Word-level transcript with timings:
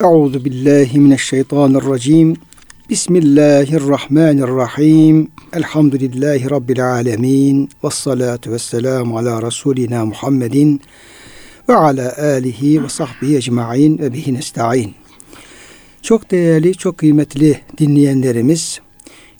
Euzu 0.00 0.44
billahi 0.44 1.00
mineşşeytanirracim. 1.00 2.36
Bismillahirrahmanirrahim. 2.90 5.30
Elhamdülillahi 5.52 6.50
rabbil 6.50 6.92
alamin. 6.92 7.70
Ves 7.84 7.94
salatu 7.94 8.50
vesselamu 8.50 9.18
ala 9.18 9.42
rasulina 9.42 10.06
Muhammedin 10.06 10.80
ve 11.68 11.76
ala 11.76 12.16
alihi 12.18 12.84
ve 12.84 12.88
sahbihi 12.88 13.36
ecmaîn 13.36 13.98
ve 13.98 14.12
bihi 14.12 14.34
nestaîn. 14.34 14.94
Çok 16.02 16.30
değerli, 16.30 16.74
çok 16.74 16.98
kıymetli 16.98 17.60
dinleyenlerimiz, 17.78 18.80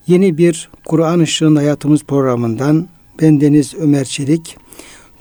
yeni 0.07 0.39
bir 0.39 0.69
Kur'an 0.85 1.21
Işığın 1.21 1.57
Hayatımız 1.57 2.05
programından 2.05 2.89
bendeniz 3.23 3.75
Ömer 3.75 4.05
Çelik, 4.05 4.57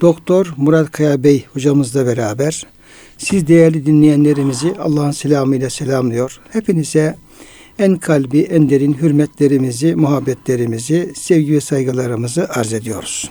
Doktor 0.02 0.54
Murat 0.58 0.92
Kaya 0.92 1.24
Bey 1.24 1.46
hocamızla 1.54 2.06
beraber 2.06 2.66
siz 3.18 3.48
değerli 3.48 3.86
dinleyenlerimizi 3.86 4.76
Allah'ın 4.80 5.12
selamıyla 5.12 5.70
selamlıyor. 5.70 6.40
Hepinize 6.54 7.16
en 7.80 7.98
kalbi, 7.98 8.42
en 8.42 8.70
derin 8.70 8.94
hürmetlerimizi, 8.94 9.96
muhabbetlerimizi, 9.96 11.14
sevgi 11.16 11.54
ve 11.54 11.62
saygılarımızı 11.62 12.50
arz 12.50 12.74
ediyoruz. 12.74 13.30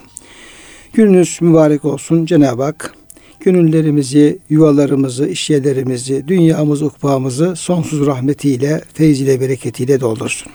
Gününüz 0.93 1.39
mübarek 1.41 1.85
olsun 1.85 2.27
Cenab-ı 2.27 2.63
Hak. 2.63 2.95
Gönüllerimizi, 3.41 4.39
yuvalarımızı, 4.51 5.29
işyerlerimizi, 5.29 6.29
dünyamızı, 6.29 6.87
ukbağımızı 6.87 7.57
sonsuz 7.57 8.07
rahmetiyle, 8.07 8.83
feyziyle, 8.95 9.41
bereketiyle 9.41 10.01
doldursun. 10.01 10.53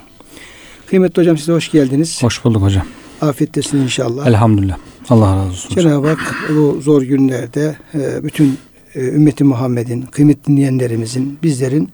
Kıymetli 0.85 1.19
hocam 1.19 1.37
size 1.37 1.51
hoş 1.51 1.71
geldiniz. 1.71 2.23
Hoş 2.23 2.43
bulduk 2.45 2.61
hocam. 2.61 2.85
Afiyettesin 3.21 3.77
inşallah. 3.77 4.27
Elhamdülillah. 4.27 4.77
Allah 5.09 5.35
razı 5.35 5.49
olsun. 5.49 5.75
Cenab-ı 5.75 6.07
Hak 6.07 6.35
bu 6.49 6.81
zor 6.81 7.01
günlerde 7.01 7.77
e, 7.93 8.23
bütün 8.23 8.57
ümmeti 8.95 9.43
Muhammed'in, 9.43 10.01
kıymetli 10.01 10.51
dinleyenlerimizin, 10.51 11.39
bizlerin 11.43 11.89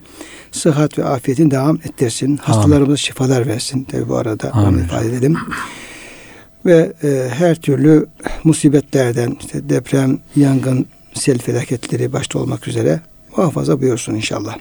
sıhhat 0.51 0.97
ve 0.97 1.03
afiyetin 1.03 1.51
devam 1.51 1.75
ettirsin. 1.75 2.37
Hastalarımıza 2.37 2.97
şifalar 2.97 3.47
versin. 3.47 3.83
Tabi 3.83 4.09
bu 4.09 4.15
arada 4.15 4.51
Amin. 4.51 4.83
ifade 4.83 5.07
edelim. 5.07 5.37
Ve 6.65 6.93
e, 7.03 7.29
her 7.33 7.55
türlü 7.55 8.05
musibetlerden, 8.43 9.37
işte 9.39 9.69
deprem, 9.69 10.19
yangın, 10.35 10.85
sel 11.13 11.39
felaketleri 11.39 12.13
başta 12.13 12.39
olmak 12.39 12.67
üzere 12.67 12.99
muhafaza 13.37 13.81
buyursun 13.81 14.15
inşallah. 14.15 14.57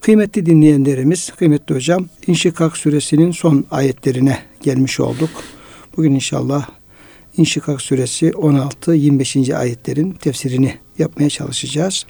Kıymetli 0.00 0.46
dinleyenlerimiz, 0.46 1.30
kıymetli 1.30 1.74
hocam, 1.74 2.06
İnşikak 2.26 2.76
suresinin 2.76 3.30
son 3.30 3.64
ayetlerine 3.70 4.38
gelmiş 4.62 5.00
olduk. 5.00 5.30
Bugün 5.96 6.14
inşallah 6.14 6.68
İnşikak 7.36 7.80
suresi 7.80 8.30
16-25. 8.30 9.56
ayetlerin 9.56 10.12
tefsirini 10.12 10.74
yapmaya 10.98 11.30
çalışacağız. 11.30 12.06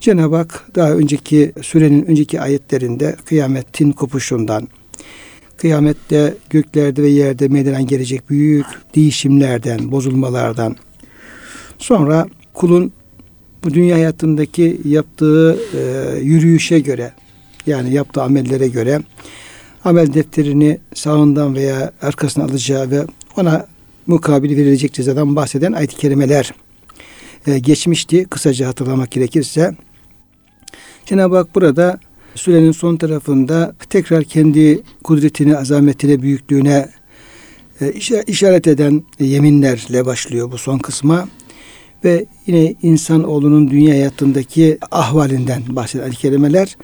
Cenab-ı 0.00 0.36
Hak 0.36 0.66
daha 0.74 0.92
önceki 0.92 1.52
sürenin 1.62 2.04
önceki 2.04 2.40
ayetlerinde 2.40 3.16
kıyametin 3.26 3.92
kopuşundan, 3.92 4.68
kıyamette 5.56 6.34
göklerde 6.50 7.02
ve 7.02 7.08
yerde 7.08 7.48
meydana 7.48 7.80
gelecek 7.80 8.30
büyük 8.30 8.66
değişimlerden, 8.94 9.92
bozulmalardan, 9.92 10.76
sonra 11.78 12.28
kulun 12.54 12.92
bu 13.64 13.74
dünya 13.74 13.96
hayatındaki 13.96 14.80
yaptığı 14.84 15.58
e, 15.74 16.18
yürüyüşe 16.20 16.80
göre, 16.80 17.12
yani 17.66 17.94
yaptığı 17.94 18.22
amellere 18.22 18.68
göre 18.68 19.00
amel 19.84 20.14
defterini 20.14 20.78
sağından 20.94 21.54
veya 21.54 21.92
arkasına 22.02 22.44
alacağı 22.44 22.90
ve 22.90 23.00
ona 23.36 23.66
mukabil 24.06 24.56
verilecek 24.56 24.92
cezadan 24.92 25.36
bahseden 25.36 25.72
ayet-i 25.72 25.96
kerimeler 25.96 26.52
e, 27.46 27.58
geçmişti. 27.58 28.26
Kısaca 28.30 28.68
hatırlamak 28.68 29.10
gerekirse 29.10 29.74
Cenab-ı 31.06 31.36
Hak 31.36 31.54
burada 31.54 32.00
sürenin 32.34 32.72
son 32.72 32.96
tarafında 32.96 33.74
tekrar 33.90 34.24
kendi 34.24 34.82
kudretine, 35.04 35.56
azametine, 35.56 36.22
büyüklüğüne 36.22 36.88
e, 37.80 37.92
işaret 38.26 38.66
eden 38.66 39.02
yeminlerle 39.20 40.06
başlıyor 40.06 40.52
bu 40.52 40.58
son 40.58 40.78
kısma. 40.78 41.28
Ve 42.04 42.26
yine 42.46 42.74
insanoğlunun 42.82 43.70
dünya 43.70 43.94
hayatındaki 43.94 44.78
ahvalinden 44.90 45.62
bahseden 45.68 46.10
kelimeler 46.10 46.76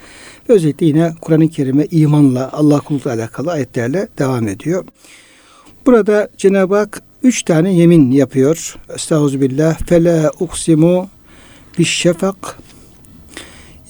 ve 0.48 0.52
özellikle 0.52 0.86
yine 0.86 1.12
Kur'an-ı 1.20 1.48
Kerim'e 1.48 1.86
imanla, 1.90 2.50
Allah 2.52 2.80
kulukla 2.80 3.12
alakalı 3.12 3.52
ayetlerle 3.52 4.08
devam 4.18 4.48
ediyor. 4.48 4.84
Burada 5.86 6.28
Cenab-ı 6.36 6.76
Hak 6.76 7.02
üç 7.26 7.42
tane 7.42 7.74
yemin 7.74 8.10
yapıyor. 8.10 8.76
Estağfirullah. 8.94 9.78
Fela 9.86 10.30
uksimu 10.40 11.08
şefak 11.84 12.58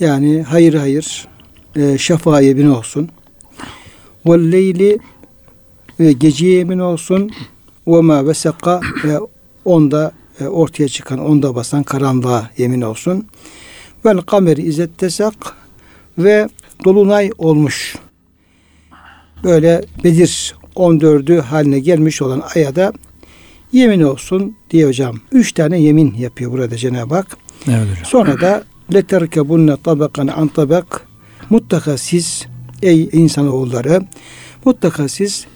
yani 0.00 0.42
hayır 0.42 0.74
hayır 0.74 1.28
e, 1.76 1.98
şefa 1.98 2.40
yemin 2.40 2.66
olsun. 2.66 3.08
Ve 4.26 4.52
leyli 4.52 4.98
ve 6.00 6.12
gece 6.12 6.46
yemin 6.46 6.78
olsun. 6.78 7.30
Ve 7.86 8.00
ma 8.00 8.26
vesaka 8.26 8.80
ve 9.04 9.18
onda 9.64 10.12
e, 10.40 10.46
ortaya 10.46 10.88
çıkan 10.88 11.18
onda 11.18 11.54
basan 11.54 11.82
karanlığa 11.82 12.50
yemin 12.56 12.80
olsun. 12.80 13.26
Vel 14.04 14.18
kameri 14.18 14.62
izet 14.62 14.98
tesak 14.98 15.34
ve 16.18 16.48
dolunay 16.84 17.30
olmuş. 17.38 17.96
Böyle 19.44 19.84
Bedir 20.04 20.54
14'ü 20.76 21.40
haline 21.40 21.78
gelmiş 21.78 22.22
olan 22.22 22.42
aya 22.54 22.76
da 22.76 22.92
yemin 23.72 24.00
olsun 24.00 24.56
diye 24.70 24.86
hocam. 24.86 25.16
Üç 25.32 25.52
tane 25.52 25.80
yemin 25.80 26.14
yapıyor 26.14 26.52
burada 26.52 26.76
Cenab-ı 26.76 27.14
Hak. 27.14 27.36
Evet 27.68 27.90
hocam. 27.90 28.04
Sonra 28.04 28.40
da 28.40 28.64
leterkebunne 28.94 29.76
tabakan 29.84 30.26
an 30.26 30.48
tabak 30.48 31.06
mutlaka 31.50 31.98
siz 31.98 32.46
ey 32.82 33.08
insanoğulları 33.12 34.02
mutlaka 34.64 35.08
siz 35.08 35.46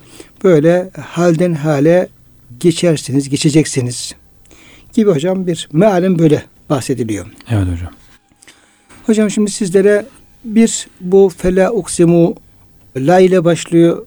böyle 0.45 0.91
halden 1.01 1.55
hale 1.55 2.09
geçersiniz, 2.61 3.29
geçeceksiniz 3.29 4.15
gibi 4.93 5.11
hocam 5.11 5.47
bir 5.47 5.69
mealen 5.73 6.19
böyle 6.19 6.43
bahsediliyor. 6.71 7.27
Evet 7.51 7.67
hocam. 7.73 7.93
Hocam 9.07 9.31
şimdi 9.31 9.51
sizlere 9.51 10.07
bir 10.45 10.89
bu 11.01 11.33
fela 11.37 11.73
uksimu 11.73 12.35
la 12.97 13.21
ile 13.21 13.45
başlıyor 13.45 14.07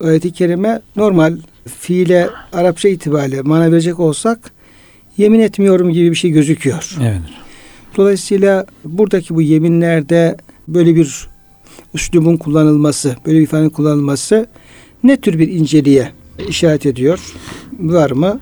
ayeti 0.00 0.32
kerime 0.32 0.80
normal 0.96 1.36
fiile 1.78 2.28
Arapça 2.52 2.88
itibariyle 2.88 3.42
mana 3.42 3.72
verecek 3.72 4.00
olsak 4.00 4.52
yemin 5.16 5.40
etmiyorum 5.40 5.90
gibi 5.90 6.10
bir 6.10 6.16
şey 6.16 6.30
gözüküyor. 6.30 6.96
Evet. 7.02 7.20
Dolayısıyla 7.96 8.66
buradaki 8.84 9.34
bu 9.34 9.42
yeminlerde 9.42 10.36
böyle 10.68 10.96
bir 10.96 11.28
üslubun 11.94 12.36
kullanılması, 12.36 13.16
böyle 13.26 13.38
bir 13.38 13.42
ifadenin 13.42 13.70
kullanılması 13.70 14.46
ne 15.02 15.20
tür 15.20 15.38
bir 15.38 15.48
inceliğe 15.48 16.12
işaret 16.48 16.86
ediyor? 16.86 17.32
Var 17.80 18.10
mı? 18.10 18.40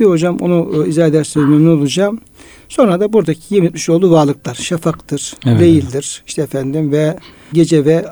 Bir 0.00 0.04
hocam 0.04 0.36
onu 0.40 0.84
e, 0.84 0.88
izah 0.88 1.06
ederseniz 1.06 1.48
memnun 1.48 1.78
olacağım. 1.78 2.20
Sonra 2.68 3.00
da 3.00 3.12
buradaki 3.12 3.54
yemin 3.54 3.68
etmiş 3.68 3.88
olduğu 3.88 4.10
varlıklar, 4.10 4.54
şafaktır, 4.54 5.34
Evet. 5.46 5.60
değildir, 5.60 6.22
işte 6.26 6.42
efendim 6.42 6.92
ve 6.92 7.16
gece 7.52 7.84
ve 7.84 8.06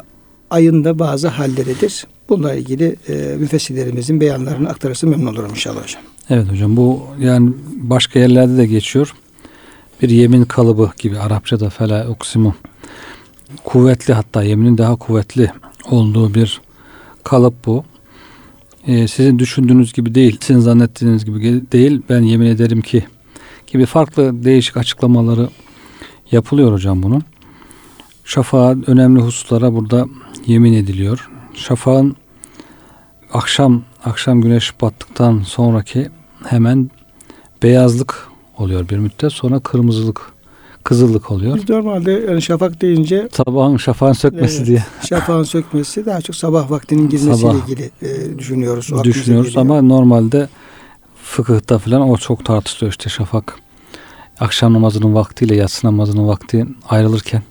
ayın 0.51 0.85
da 0.85 0.99
bazı 0.99 1.29
halleridir. 1.29 2.07
Bununla 2.29 2.55
ilgili 2.55 2.97
e, 3.09 3.37
müfessirlerimizin 3.39 4.21
beyanlarını 4.21 4.69
aktarırsa 4.69 5.07
memnun 5.07 5.27
olurum 5.27 5.51
inşallah 5.51 5.83
hocam. 5.83 6.03
Evet 6.31 6.53
hocam 6.53 6.77
bu 6.77 7.03
yani 7.21 7.53
başka 7.77 8.19
yerlerde 8.19 8.57
de 8.57 8.67
geçiyor. 8.67 9.15
Bir 10.03 10.09
yemin 10.09 10.45
kalıbı 10.45 10.91
gibi 10.99 11.19
Arapçada 11.19 11.71
fela 11.71 12.09
uksimu. 12.09 12.55
Kuvvetli 13.65 14.15
hatta 14.15 14.43
yeminin 14.43 14.79
daha 14.79 14.97
kuvvetli 14.97 15.53
olduğu 15.91 16.35
bir 16.35 16.61
kalıp 17.25 17.67
bu. 17.67 17.85
Ee, 18.87 19.09
sizin 19.09 19.39
düşündüğünüz 19.39 19.93
gibi 19.93 20.15
değil, 20.15 20.39
sizin 20.41 20.61
zannettiğiniz 20.61 21.25
gibi 21.25 21.63
değil. 21.73 22.03
Ben 22.09 22.23
yemin 22.23 22.47
ederim 22.47 22.81
ki 22.81 23.05
gibi 23.67 23.87
farklı 23.87 24.45
değişik 24.45 24.77
açıklamaları 24.77 25.49
yapılıyor 26.33 26.73
hocam 26.73 27.03
bunun. 27.03 27.23
Şafağın 28.25 28.85
önemli 28.87 29.21
hususlara 29.21 29.75
burada 29.75 30.07
yemin 30.47 30.73
ediliyor. 30.73 31.31
Şafağın 31.57 32.17
akşam 33.33 33.83
akşam 34.05 34.41
güneş 34.41 34.81
battıktan 34.81 35.43
sonraki 35.47 36.11
hemen 36.45 36.91
beyazlık 37.63 38.29
oluyor 38.59 38.89
bir 38.89 38.99
müddet 38.99 39.33
sonra 39.33 39.61
kırmızılık 39.61 40.21
kızıllık 40.85 41.31
oluyor. 41.31 41.57
Biz 41.57 41.69
normalde 41.69 42.13
yani 42.13 42.43
şafak 42.43 42.81
deyince 42.81 43.29
Sabahın 43.33 43.77
şafağın 43.77 44.13
sökmesi 44.13 44.57
Evet. 44.57 44.67
diye 44.67 44.85
şafağın 45.09 45.43
sökmesi 45.43 46.07
daha 46.07 46.21
çok 46.21 46.37
sabah 46.37 46.71
vaktinin 46.71 47.09
girmesiyle 47.09 47.37
Sabah. 47.37 47.69
ilgili 47.69 47.91
e, 48.03 48.39
düşünüyoruz. 48.39 49.05
Düşünüyoruz 49.05 49.57
ama 49.57 49.83
normalde 49.83 50.49
fıkıhta 51.25 51.79
falan 51.79 52.11
o 52.11 52.17
çok 52.17 52.45
tartışılıyor 52.45 52.93
işte 52.93 53.11
şafak 53.11 53.59
akşam 54.41 54.73
namazının 54.73 55.15
vaktiyle 55.15 55.57
yatsı 55.57 55.87
namazının 55.87 56.29
vakti 56.29 56.67
ayrılırken 56.89 57.43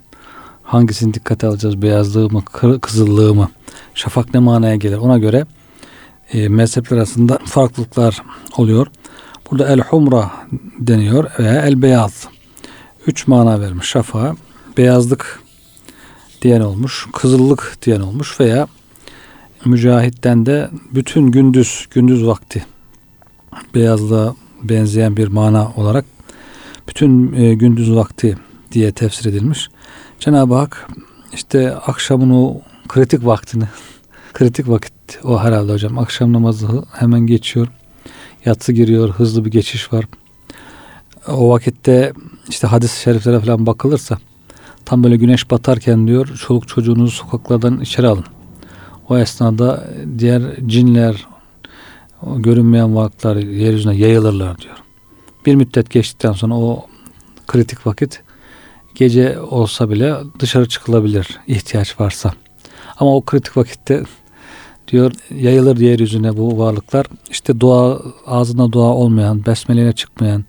hangisini 0.64 1.14
dikkate 1.14 1.48
alacağız 1.48 1.82
beyazlığı 1.82 2.30
mı 2.30 2.44
kızıllığı 2.82 3.36
mı 3.36 3.50
şafak 3.96 4.34
ne 4.34 4.40
manaya 4.40 4.76
gelir 4.76 4.98
ona 4.98 5.18
göre 5.18 5.46
e, 6.34 6.50
mezhepler 6.50 6.98
arasında 6.98 7.40
farklılıklar 7.46 8.24
oluyor. 8.58 8.88
Burada 9.52 9.74
el 9.74 9.80
humra 9.80 10.32
deniyor 10.80 11.32
veya 11.40 11.62
el 11.62 11.82
beyaz. 11.82 12.28
Üç 13.08 13.28
mana 13.28 13.62
vermiş 13.62 13.88
şafağa. 13.88 14.36
Beyazlık 14.78 15.40
diyen 16.42 16.62
olmuş, 16.62 17.08
kızıllık 17.14 17.78
diyen 17.82 18.02
olmuş 18.02 18.40
veya 18.40 18.68
mücahitten 19.66 20.46
de 20.46 20.70
bütün 20.94 21.32
gündüz, 21.32 21.88
gündüz 21.92 22.28
vakti 22.28 22.66
beyazlığa 23.76 24.36
benzeyen 24.64 25.18
bir 25.18 25.28
mana 25.28 25.72
olarak 25.76 26.06
bütün 26.88 27.34
e, 27.34 27.54
gündüz 27.54 27.96
vakti 27.96 28.38
diye 28.72 28.92
tefsir 28.92 29.30
edilmiş. 29.30 29.70
Cenab-ı 30.20 30.54
Hak 30.54 30.88
işte 31.34 31.76
akşamın 31.76 32.30
o 32.30 32.62
kritik 32.88 33.26
vaktini 33.26 33.64
kritik 34.34 34.70
vakit 34.70 34.94
o 35.24 35.40
herhalde 35.40 35.72
hocam. 35.72 35.98
Akşam 35.98 36.34
namazı 36.34 36.84
hemen 36.92 37.20
geçiyor. 37.20 37.68
Yatsı 38.46 38.74
giriyor. 38.74 39.10
Hızlı 39.10 39.46
bir 39.46 39.52
geçiş 39.52 39.94
var. 39.94 40.06
O 41.28 41.50
vakitte 41.50 42.14
işte 42.50 42.68
hadis-i 42.68 43.02
şeriflere 43.02 43.40
falan 43.40 43.66
bakılırsa 43.66 44.18
tam 44.86 45.04
böyle 45.04 45.18
güneş 45.18 45.52
batarken 45.52 46.08
diyor 46.08 46.28
çoluk 46.28 46.68
çocuğunuzu 46.68 47.12
sokaklardan 47.12 47.82
içeri 47.82 48.08
alın. 48.08 48.26
O 49.10 49.18
esnada 49.18 49.88
diğer 50.18 50.42
cinler 50.66 51.28
görünmeyen 52.36 52.96
varlıklar 52.96 53.36
yeryüzüne 53.36 53.96
yayılırlar 53.96 54.62
diyor. 54.62 54.76
Bir 55.46 55.56
müddet 55.56 55.90
geçtikten 55.90 56.32
sonra 56.32 56.54
o 56.54 56.86
kritik 57.48 57.88
vakit 57.88 58.24
gece 58.96 59.40
olsa 59.40 59.90
bile 59.90 60.16
dışarı 60.40 60.70
çıkılabilir 60.70 61.40
ihtiyaç 61.48 62.00
varsa. 62.00 62.34
Ama 63.00 63.16
o 63.16 63.22
kritik 63.22 63.58
vakitte 63.58 64.04
diyor 64.88 65.12
yayılır 65.36 65.78
yeryüzüne 65.78 66.38
bu 66.38 66.60
varlıklar. 66.60 67.06
İşte 67.30 67.60
dua 67.60 68.02
ağzına 68.26 68.72
dua 68.72 68.88
olmayan, 68.88 69.46
besmeleyle 69.46 69.94
çıkmayan 69.94 70.46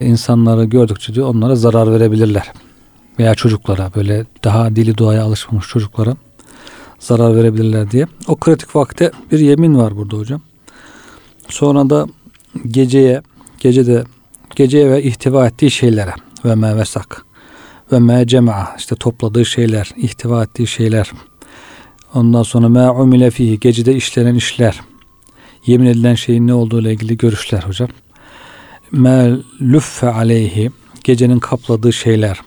insanları 0.00 0.64
gördükçe 0.64 1.14
diyor 1.14 1.28
onlara 1.28 1.56
zarar 1.56 1.92
verebilirler. 1.92 2.52
Veya 3.18 3.34
çocuklara 3.34 3.90
böyle 3.94 4.26
daha 4.44 4.76
dili 4.76 4.96
duaya 4.96 5.24
alışmamış 5.24 5.68
çocuklara 5.68 6.16
zarar 6.98 7.36
verebilirler 7.36 7.90
diye. 7.90 8.06
O 8.28 8.36
kritik 8.36 8.76
vakte 8.76 9.10
bir 9.32 9.38
yemin 9.38 9.78
var 9.78 9.96
burada 9.96 10.16
hocam. 10.16 10.40
Sonra 11.48 11.90
da 11.90 12.06
geceye, 12.66 13.22
gecede 13.58 14.04
geceye 14.56 14.90
ve 14.90 15.02
ihtiva 15.02 15.46
ettiği 15.46 15.70
şeylere 15.70 16.14
ve 16.44 16.54
me 16.54 16.76
vesak 16.76 17.24
ve 17.92 17.98
me 17.98 18.24
işte 18.78 18.96
topladığı 18.96 19.44
şeyler, 19.44 19.90
ihtiva 19.96 20.42
ettiği 20.42 20.66
şeyler. 20.66 21.12
Ondan 22.14 22.42
sonra 22.42 22.68
me 22.68 22.90
umile 22.90 23.30
fihi 23.30 23.60
gecede 23.60 23.94
işlenen 23.94 24.34
işler. 24.34 24.80
Yemin 25.66 25.86
edilen 25.86 26.14
şeyin 26.14 26.46
ne 26.46 26.54
olduğu 26.54 26.80
ile 26.80 26.92
ilgili 26.92 27.16
görüşler 27.16 27.62
hocam. 27.62 27.88
Me 28.92 29.36
lüffe 29.60 30.08
aleyhi 30.08 30.70
gecenin 31.04 31.38
kapladığı 31.38 31.92
şeyler. 31.92 32.40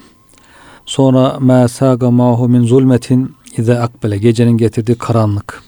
Sonra 0.86 1.40
me 1.40 1.68
saga 1.68 2.12
mahu 2.12 2.50
min 2.50 2.64
zulmetin 2.64 3.36
ize 3.58 3.80
akbele 3.80 4.18
gecenin 4.18 4.58
getirdiği 4.58 4.96
karanlık. 4.96 5.64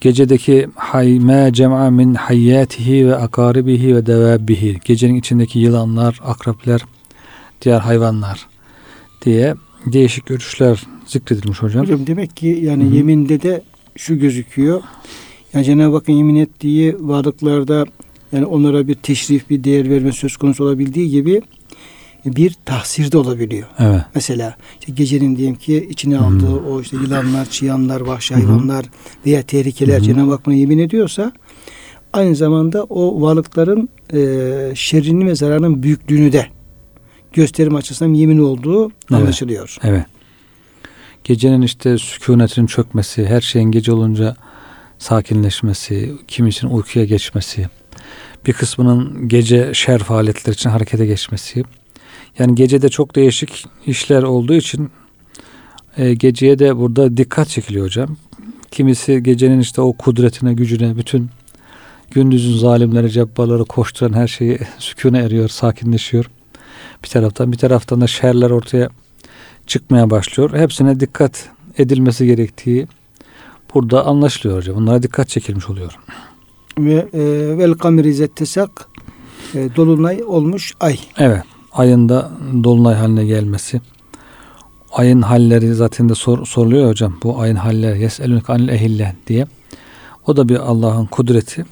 Gecedeki 0.00 0.68
hayme 0.74 1.50
cem'a 1.52 1.90
min 1.90 2.14
hayyatihi 2.14 3.08
ve 3.08 3.16
akaribihi 3.16 3.96
ve 3.96 4.06
devabihi. 4.06 4.80
Gecenin 4.84 5.14
içindeki 5.14 5.58
yılanlar, 5.58 6.20
akrepler, 6.24 6.80
diğer 7.62 7.80
hayvanlar 7.80 8.46
diye 9.24 9.54
değişik 9.86 10.26
görüşler 10.26 10.86
zikredilmiş 11.10 11.62
hocam. 11.62 11.82
Hocam 11.82 12.06
demek 12.06 12.36
ki 12.36 12.60
yani 12.62 12.84
Hı-hı. 12.84 12.94
yeminde 12.94 13.42
de 13.42 13.62
şu 13.96 14.18
gözüküyor. 14.18 14.82
Yani 15.54 15.64
Cenab-ı 15.64 15.94
Hakk'ın 15.96 16.12
yemin 16.12 16.36
ettiği 16.36 16.96
varlıklarda 17.00 17.86
yani 18.32 18.46
onlara 18.46 18.88
bir 18.88 18.94
teşrif, 18.94 19.50
bir 19.50 19.64
değer 19.64 19.90
verme 19.90 20.12
söz 20.12 20.36
konusu 20.36 20.64
olabildiği 20.64 21.10
gibi 21.10 21.42
bir 22.24 22.56
tahsir 22.64 23.12
de 23.12 23.18
olabiliyor. 23.18 23.68
Evet. 23.78 24.02
Mesela 24.14 24.56
işte 24.80 24.92
gecenin 24.92 25.36
diyelim 25.36 25.54
ki 25.54 25.86
içine 25.90 26.16
Hı. 26.16 26.24
aldığı 26.24 26.52
o 26.52 26.80
işte 26.80 26.96
yılanlar, 26.96 27.50
çıyanlar, 27.50 28.00
vahşi 28.00 28.34
Hı 28.34 28.38
hı. 28.38 28.46
hayvanlar 28.46 28.84
veya 29.26 29.42
tehlikeler 29.42 29.96
Hı 29.96 29.98
hı. 29.98 30.02
Cenab-ı 30.02 30.30
Hak 30.30 30.46
buna 30.46 30.54
yemin 30.54 30.78
ediyorsa 30.78 31.32
aynı 32.12 32.36
zamanda 32.36 32.84
o 32.84 33.22
varlıkların 33.22 33.88
e, 34.12 34.18
şerrinin 34.74 35.26
ve 35.26 35.34
zararının 35.34 35.82
büyüklüğünü 35.82 36.32
de 36.32 36.46
gösterim 37.32 37.74
açısından 37.74 38.14
yemin 38.14 38.38
olduğu 38.38 38.84
Evet. 38.84 38.92
anlaşılıyor. 39.10 39.76
Evet. 39.82 40.04
Gecenin 41.24 41.62
işte 41.62 41.98
sükunetin 41.98 42.66
çökmesi, 42.66 43.26
her 43.26 43.40
şeyin 43.40 43.70
gece 43.70 43.92
olunca 43.92 44.36
sakinleşmesi, 44.98 46.12
kimisinin 46.28 46.70
uykuya 46.70 47.04
geçmesi, 47.04 47.68
bir 48.46 48.52
kısmının 48.52 49.28
gece 49.28 49.74
şer 49.74 49.98
faaliyetler 49.98 50.52
için 50.52 50.70
harekete 50.70 51.06
geçmesi. 51.06 51.64
Yani 52.38 52.54
gecede 52.54 52.88
çok 52.88 53.16
değişik 53.16 53.64
işler 53.86 54.22
olduğu 54.22 54.54
için 54.54 54.90
e, 55.96 56.14
geceye 56.14 56.58
de 56.58 56.76
burada 56.76 57.16
dikkat 57.16 57.48
çekiliyor 57.48 57.86
hocam. 57.86 58.16
Kimisi 58.70 59.22
gecenin 59.22 59.60
işte 59.60 59.80
o 59.80 59.92
kudretine, 59.92 60.54
gücüne, 60.54 60.96
bütün 60.96 61.30
gündüzün 62.10 62.58
zalimleri, 62.58 63.10
cebbarları 63.10 63.64
koşturan 63.64 64.12
her 64.12 64.28
şeyi 64.28 64.58
sükune 64.78 65.18
eriyor, 65.18 65.48
sakinleşiyor. 65.48 66.30
Bir 67.04 67.08
taraftan 67.08 67.52
bir 67.52 67.58
taraftan 67.58 68.00
da 68.00 68.06
şerler 68.06 68.50
ortaya 68.50 68.88
çıkmaya 69.70 70.10
başlıyor. 70.10 70.50
Hepsine 70.54 71.00
dikkat 71.00 71.48
edilmesi 71.78 72.26
gerektiği 72.26 72.88
burada 73.74 74.06
anlaşılıyor 74.06 74.58
hocam. 74.58 74.76
Bunlara 74.76 75.02
dikkat 75.02 75.28
çekilmiş 75.28 75.70
oluyor. 75.70 75.98
Ve 76.78 77.08
e, 77.12 77.20
vel 77.58 77.74
kameri 77.74 78.14
zettesak 78.14 78.88
e, 79.54 79.68
dolunay 79.76 80.22
olmuş 80.26 80.74
ay. 80.80 80.98
Evet. 81.18 81.42
Ayında 81.72 82.30
dolunay 82.64 82.94
haline 82.94 83.26
gelmesi. 83.26 83.80
Ayın 84.92 85.22
halleri 85.22 85.74
zaten 85.74 86.08
de 86.08 86.14
sor, 86.14 86.46
soruluyor 86.46 86.88
hocam. 86.88 87.18
Bu 87.22 87.40
ayın 87.40 87.56
halleri 87.56 88.02
yeselünk 88.02 88.50
anil 88.50 88.68
ehille 88.68 89.16
diye. 89.26 89.46
O 90.26 90.36
da 90.36 90.48
bir 90.48 90.56
Allah'ın 90.56 91.06
kudreti. 91.06 91.64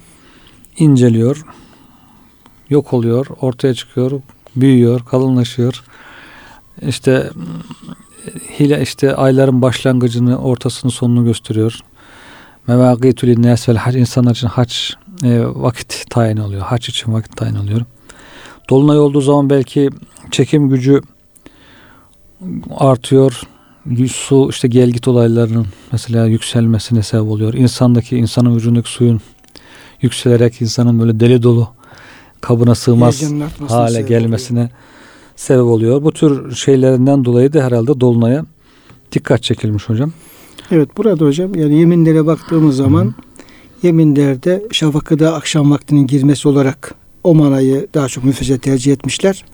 inceliyor. 0.77 1.45
Yok 2.69 2.93
oluyor. 2.93 3.27
Ortaya 3.41 3.73
çıkıyor. 3.73 4.11
Büyüyor. 4.55 5.05
Kalınlaşıyor. 5.05 5.83
İşte 6.87 7.29
hile 8.59 8.81
işte 8.81 9.15
ayların 9.15 9.61
başlangıcını, 9.61 10.37
ortasını, 10.37 10.91
sonunu 10.91 11.25
gösteriyor. 11.25 11.79
Mevâgîtü 12.67 13.27
linnâs 13.27 13.69
vel 13.69 13.77
hac 13.77 13.95
insanlar 13.95 14.31
için 14.31 14.47
hac 14.47 14.73
e, 15.23 15.45
vakit 15.45 16.05
tayin 16.09 16.37
oluyor. 16.37 16.61
Hac 16.61 16.89
için 16.89 17.13
vakit 17.13 17.37
tayin 17.37 17.55
oluyor. 17.55 17.81
Dolunay 18.69 18.99
olduğu 18.99 19.21
zaman 19.21 19.49
belki 19.49 19.89
çekim 20.31 20.69
gücü 20.69 21.01
artıyor. 22.77 23.41
Su 24.11 24.47
işte 24.49 24.67
gel 24.67 24.89
git 24.89 25.07
olaylarının 25.07 25.67
mesela 25.91 26.25
yükselmesine 26.25 27.03
sebep 27.03 27.31
oluyor. 27.31 27.53
İnsandaki 27.53 28.17
insanın 28.17 28.55
vücudundaki 28.55 28.89
suyun 28.89 29.21
yükselerek 30.01 30.61
insanın 30.61 30.99
böyle 30.99 31.19
deli 31.19 31.43
dolu 31.43 31.67
kabına 32.41 32.75
sığmaz 32.75 33.23
hale 33.67 34.01
gelmesine 34.01 34.69
sebep 35.39 35.63
oluyor. 35.63 36.03
Bu 36.03 36.11
tür 36.11 36.55
şeylerinden 36.55 37.25
dolayı 37.25 37.53
da 37.53 37.63
herhalde 37.63 37.99
dolunaya 37.99 38.45
dikkat 39.11 39.43
çekilmiş 39.43 39.89
hocam. 39.89 40.11
Evet 40.71 40.97
burada 40.97 41.25
hocam 41.25 41.55
yani 41.55 41.79
yeminlere 41.79 42.25
baktığımız 42.25 42.75
zaman 42.75 43.15
yeminlerde 43.83 44.63
şafakıda 44.71 45.33
akşam 45.33 45.71
vaktinin 45.71 46.07
girmesi 46.07 46.47
olarak 46.47 46.95
o 47.23 47.35
manayı 47.35 47.87
daha 47.93 48.07
çok 48.07 48.23
müfessir 48.23 48.57
tercih 48.57 48.93
etmişler. 48.93 49.45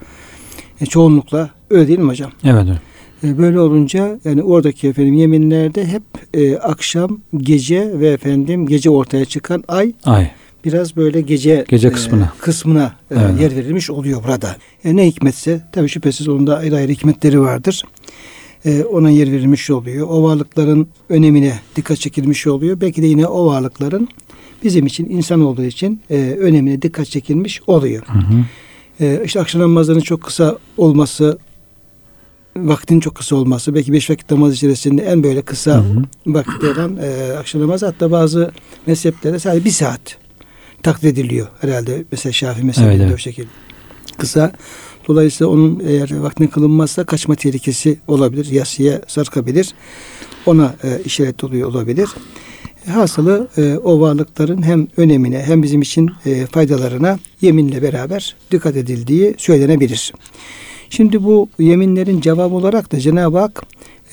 E, 0.81 0.85
çoğunlukla 0.85 1.49
öyle 1.69 1.87
değil 1.87 1.99
mi 1.99 2.09
hocam? 2.09 2.31
Evet 2.43 2.61
hocam. 2.61 2.77
E, 3.23 3.37
böyle 3.37 3.59
olunca 3.59 4.19
yani 4.23 4.43
oradaki 4.43 4.87
efendim 4.87 5.13
yeminlerde 5.13 5.85
hep 5.85 6.03
e, 6.33 6.57
akşam, 6.57 7.19
gece 7.37 7.99
ve 7.99 8.07
efendim 8.07 8.67
gece 8.67 8.89
ortaya 8.89 9.25
çıkan 9.25 9.63
ay 9.67 9.93
Ay. 10.05 10.31
Biraz 10.65 10.95
böyle 10.95 11.21
gece 11.21 11.65
Gece 11.69 11.87
e, 11.87 11.91
kısmına. 11.91 12.33
kısmına 12.39 12.93
e, 13.11 13.15
Evet. 13.15 13.41
yer 13.41 13.55
verilmiş 13.55 13.89
oluyor 13.89 14.23
burada. 14.27 14.55
E, 14.83 14.95
ne 14.95 15.07
hikmetse 15.07 15.61
tabii 15.71 15.89
şüphesiz 15.89 16.27
onun 16.27 16.47
da 16.47 16.57
ayrı 16.57 16.75
ayrı 16.75 16.91
hikmetleri 16.91 17.41
vardır. 17.41 17.83
E, 18.65 18.83
ona 18.83 19.09
yer 19.09 19.31
verilmiş 19.31 19.69
oluyor. 19.69 20.07
O 20.09 20.23
varlıkların 20.23 20.87
önemine 21.09 21.59
dikkat 21.75 21.99
çekilmiş 21.99 22.47
oluyor. 22.47 22.81
Belki 22.81 23.01
de 23.01 23.07
yine 23.07 23.27
o 23.27 23.45
varlıkların 23.45 24.07
bizim 24.63 24.85
için 24.85 25.09
insan 25.09 25.41
olduğu 25.41 25.63
için 25.63 26.01
e, 26.09 26.15
önemine 26.39 26.81
dikkat 26.81 27.07
çekilmiş 27.07 27.61
oluyor. 27.67 28.03
Hı 28.07 28.19
hı. 28.19 28.45
E, 28.99 29.21
işte 29.25 29.39
akşam 29.39 29.61
namazlarının 29.61 30.01
çok 30.03 30.21
kısa 30.23 30.57
olması, 30.77 31.37
vaktin 32.57 32.99
çok 32.99 33.15
kısa 33.15 33.35
olması, 33.35 33.75
belki 33.75 33.93
beş 33.93 34.09
vakit 34.09 34.31
namaz 34.31 34.53
içerisinde 34.53 35.01
en 35.03 35.23
böyle 35.23 35.41
kısa 35.41 35.75
Hı 35.75 35.79
hı. 35.79 36.03
vakti 36.27 36.65
olan 36.67 36.97
e, 36.97 37.33
akşam 37.37 37.61
namazı 37.61 37.85
hatta 37.85 38.11
bazı 38.11 38.51
mezheplerde 38.87 39.39
sadece 39.39 39.65
bir 39.65 39.71
saat 39.71 40.17
takdir 40.85 41.09
ediliyor 41.09 41.47
herhalde. 41.61 42.03
Mesela 42.11 42.33
Şafii 42.33 42.63
mezhebinde 42.63 42.93
Evet, 42.93 43.01
evet. 43.01 43.13
o 43.13 43.17
şekilde. 43.17 43.47
Kısa. 44.17 44.51
Dolayısıyla 45.07 45.51
onun 45.51 45.83
eğer 45.87 46.19
vaktine 46.19 46.49
kılınmazsa 46.49 47.03
kaçma 47.03 47.35
tehlikesi 47.35 47.97
olabilir. 48.07 48.45
Yasıya 48.51 49.01
sarkabilir. 49.07 49.73
Ona 50.45 50.75
e, 50.83 51.01
işaret 51.05 51.43
oluyor 51.43 51.69
olabilir. 51.69 52.09
E, 52.87 52.91
Hasılı 52.91 53.47
e, 53.57 53.77
o 53.77 54.01
varlıkların 54.01 54.61
hem 54.61 54.87
önemine 54.97 55.43
hem 55.43 55.63
bizim 55.63 55.81
için 55.81 56.11
e, 56.25 56.45
faydalarına 56.45 57.19
yeminle 57.41 57.81
beraber 57.81 58.35
dikkat 58.51 58.75
edildiği 58.75 59.35
söylenebilir. 59.37 60.13
Şimdi 60.89 61.23
bu 61.23 61.49
yeminlerin 61.59 62.21
cevabı 62.21 62.55
olarak 62.55 62.91
da 62.91 62.99
Cenab-ı 62.99 63.37
Hak 63.37 63.63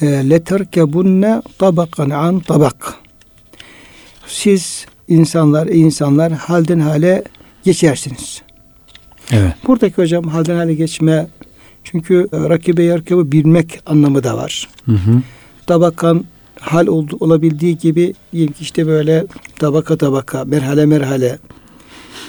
e, 0.01 0.07
leterkebunne 0.07 1.43
tabakan 1.59 2.11
an 2.11 2.41
tabak. 2.41 2.95
Siz 4.27 4.87
insanlar, 5.09 5.67
insanlar 5.67 6.33
halden 6.33 6.81
hale 6.81 7.25
geçersiniz. 7.65 8.43
Evet. 9.33 9.53
Buradaki 9.67 9.97
hocam 9.97 10.25
halden 10.25 10.57
hale 10.57 10.75
geçme 10.75 11.27
çünkü 11.85 12.29
e, 12.33 12.49
rakibe 12.49 12.83
yarkabı 12.83 13.33
bilmek 13.33 13.81
anlamı 13.87 14.25
da 14.25 14.37
var. 14.37 14.69
Hı 14.87 14.93
hı. 14.93 15.23
Tabakan 15.67 16.25
hal 16.61 16.87
oldu, 16.87 17.17
olabildiği 17.21 17.79
gibi 17.79 18.15
işte 18.61 18.87
böyle 18.87 19.25
tabaka 19.59 19.97
tabaka, 19.97 20.45
merhale 20.45 20.87
merhale 20.87 21.39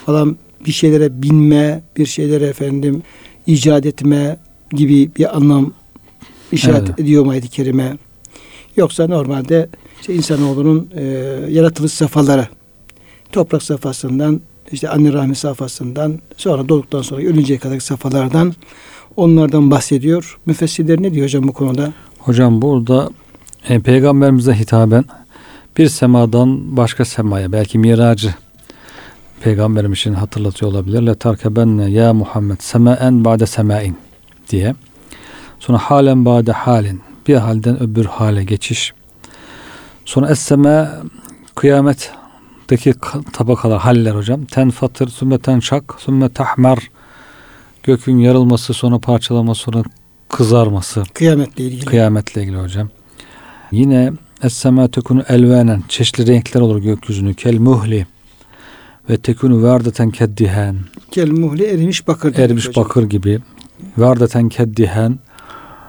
falan 0.06 0.38
bir 0.66 0.72
şeylere 0.72 1.22
binme, 1.22 1.82
bir 1.98 2.06
şeylere 2.06 2.46
efendim 2.46 3.04
icat 3.48 3.86
etme 3.86 4.38
gibi 4.72 5.12
bir 5.16 5.38
anlam 5.38 5.74
işaret 6.52 6.90
Evet. 6.90 7.00
ediyor 7.00 7.26
mu 7.26 7.34
kerime? 7.52 7.98
Yoksa 8.78 9.08
normalde 9.08 9.70
işte 10.02 10.14
insanoğlunun 10.14 10.90
e, 10.96 11.04
yaratılış 11.50 11.92
safhaları 11.92 12.48
toprak 13.34 13.64
safhasından 13.64 14.42
işte 14.72 14.90
anne 14.90 15.14
rahmi 15.14 15.36
safhasından 15.36 16.20
sonra 16.38 16.70
doğduktan 16.70 17.02
sonra 17.02 17.22
ölünceye 17.22 17.60
kadar 17.60 17.80
safhalardan 17.80 18.54
onlardan 19.16 19.72
bahsediyor. 19.72 20.38
Müfessirler 20.46 21.02
ne 21.02 21.14
diyor 21.14 21.26
hocam 21.26 21.48
bu 21.48 21.54
konuda? 21.54 21.94
Hocam 22.20 22.62
burada 22.62 23.10
e, 23.70 23.80
peygamberimize 23.80 24.54
hitaben 24.60 25.06
bir 25.78 25.88
semadan 25.88 26.78
başka 26.78 27.06
semaya 27.06 27.52
belki 27.52 27.80
miracı 27.80 28.34
peygamberim 29.42 29.94
için 29.94 30.14
hatırlatıyor 30.14 30.72
olabilir. 30.72 31.06
Le 31.06 31.16
tarkebenne 31.16 31.92
ya 31.92 32.14
Muhammed 32.14 32.60
semaen 32.60 33.26
ba'de 33.26 33.46
semain 33.46 33.98
diye. 34.50 34.76
Sonra 35.60 35.78
halen 35.78 36.26
ba'de 36.26 36.52
halin 36.52 37.02
bir 37.28 37.36
halden 37.36 37.84
öbür 37.84 38.06
hale 38.06 38.44
geçiş. 38.44 38.94
Sonra 40.06 40.30
es-sema 40.30 40.92
kıyametteki 41.56 42.23
k- 42.68 43.22
tabakalar 43.34 43.80
haller 43.80 44.16
hocam. 44.16 44.46
Ten 44.46 44.70
fatır, 44.70 45.08
sümme 45.08 45.38
ten 45.40 45.60
şak, 45.60 45.96
sümme 45.98 46.30
tahmer 46.30 46.78
gökün 47.84 48.18
yarılması, 48.18 48.74
sonra 48.74 49.00
parçalaması, 49.00 49.62
sonra 49.62 49.84
kızarması. 50.30 51.04
Kıyametle 51.14 51.64
ilgili. 51.64 51.86
Kıyametle 51.86 52.42
ilgili 52.44 52.58
hocam. 52.58 52.90
Yine 53.72 54.12
es-sema 54.44 54.88
tekunu 54.88 55.24
elvenen 55.30 55.84
çeşitli 55.90 56.28
renkler 56.28 56.62
olur 56.62 56.82
gökyüzünü 56.82 57.34
kel 57.34 57.58
muhli 57.60 58.08
ve 59.10 59.18
tekunu 59.18 59.64
verdeten 59.64 60.10
keddihen 60.12 60.76
Kel 61.12 61.30
muhli 61.32 61.64
erimiş 61.66 62.08
bakır. 62.08 62.36
erimiş 62.40 62.68
hocam. 62.68 62.84
bakır 62.86 63.04
gibi 63.04 63.40
verdeten 63.98 64.50
keddihen 64.50 65.20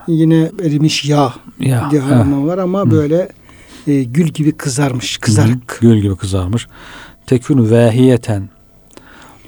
Yine 0.08 0.50
erimiş 0.62 1.04
yağ 1.04 1.34
ya 1.60 1.88
diye 1.90 2.02
var 2.46 2.58
ama 2.58 2.80
Hı. 2.80 2.90
böyle 2.90 3.28
e, 3.86 4.02
gül 4.02 4.26
gibi 4.26 4.52
kızarmış, 4.52 5.18
kızarık. 5.18 5.72
hı, 5.72 5.80
gül 5.80 5.98
gibi 5.98 6.16
kızarmış. 6.16 6.66
Tekunu 7.26 7.70
vahiyeten 7.70 8.48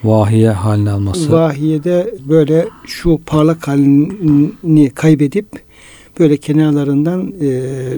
vahiye 0.04 0.50
haline 0.50 0.90
alması. 0.90 1.32
Vahiyede 1.32 2.14
böyle 2.28 2.68
şu 2.86 3.20
parlak 3.26 3.68
halini 3.68 4.90
kaybedip 4.90 5.66
böyle 6.20 6.36
kenarlarından 6.36 7.32
e, 7.40 7.48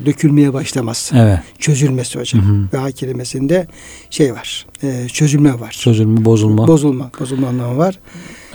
dökülmeye 0.07 0.53
başlaması. 0.53 1.17
evet. 1.17 1.39
Çözülmesi 1.59 2.19
hocam. 2.19 2.43
Hı 2.43 2.77
hı. 2.77 2.81
Vaha 2.81 2.91
kelimesinde 2.91 3.67
şey 4.11 4.33
var. 4.33 4.67
E, 4.83 5.09
çözülme 5.09 5.61
var. 5.61 5.73
Sözülme 5.73 6.25
bozulma. 6.25 6.69
Bozulma. 6.69 7.11
Bozulma 7.21 7.49
anlamı 7.49 7.79
var. 7.79 7.99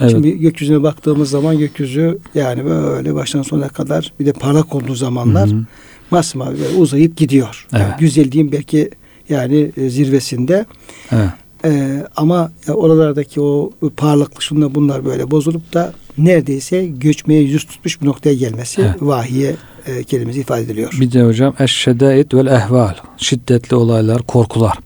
evet. 0.00 0.10
Şimdi 0.10 0.38
gökyüzüne 0.38 0.82
baktığımız 0.82 1.30
zaman 1.30 1.58
gökyüzü 1.58 2.18
yani 2.34 2.64
böyle 2.64 3.14
baştan 3.14 3.42
sona 3.42 3.68
kadar 3.68 4.12
bir 4.20 4.26
de 4.26 4.32
parlak 4.32 4.74
olduğu 4.74 4.94
zamanlar 4.94 5.50
Hı 5.50 5.54
hı. 5.54 5.64
Masmavi 6.10 6.60
böyle 6.60 6.76
uzayıp 6.76 7.16
gidiyor. 7.16 7.66
Yani 7.72 7.84
Evet. 7.88 7.98
güzelliğin 7.98 8.52
belki 8.52 8.90
yani 9.28 9.70
e, 9.76 9.88
zirvesinde 9.88 10.66
Evet. 11.12 11.28
Ee, 11.66 12.06
ama 12.16 12.52
ya 12.66 12.74
oralardaki 12.74 13.40
o 13.40 13.70
parlaklık 13.96 14.42
şunlar 14.42 14.74
bunlar 14.74 15.04
böyle 15.04 15.30
bozulup 15.30 15.72
da 15.74 15.92
neredeyse 16.18 16.86
göçmeye 16.86 17.42
yüz 17.42 17.64
tutmuş 17.64 18.00
bir 18.02 18.06
noktaya 18.06 18.34
gelmesi 18.34 18.82
Evet. 18.82 18.94
vahiye 19.00 19.56
e, 19.86 20.04
kelimesi 20.04 20.40
ifade 20.40 20.62
ediliyor. 20.62 20.96
Bir 21.00 21.12
de 21.12 21.22
hocam 21.22 21.54
eşşedait 21.58 22.34
vel 22.34 22.46
ehval. 22.46 22.94
Şiddetli 23.16 23.76
olaylar, 23.76 24.22
korkular. 24.22 24.78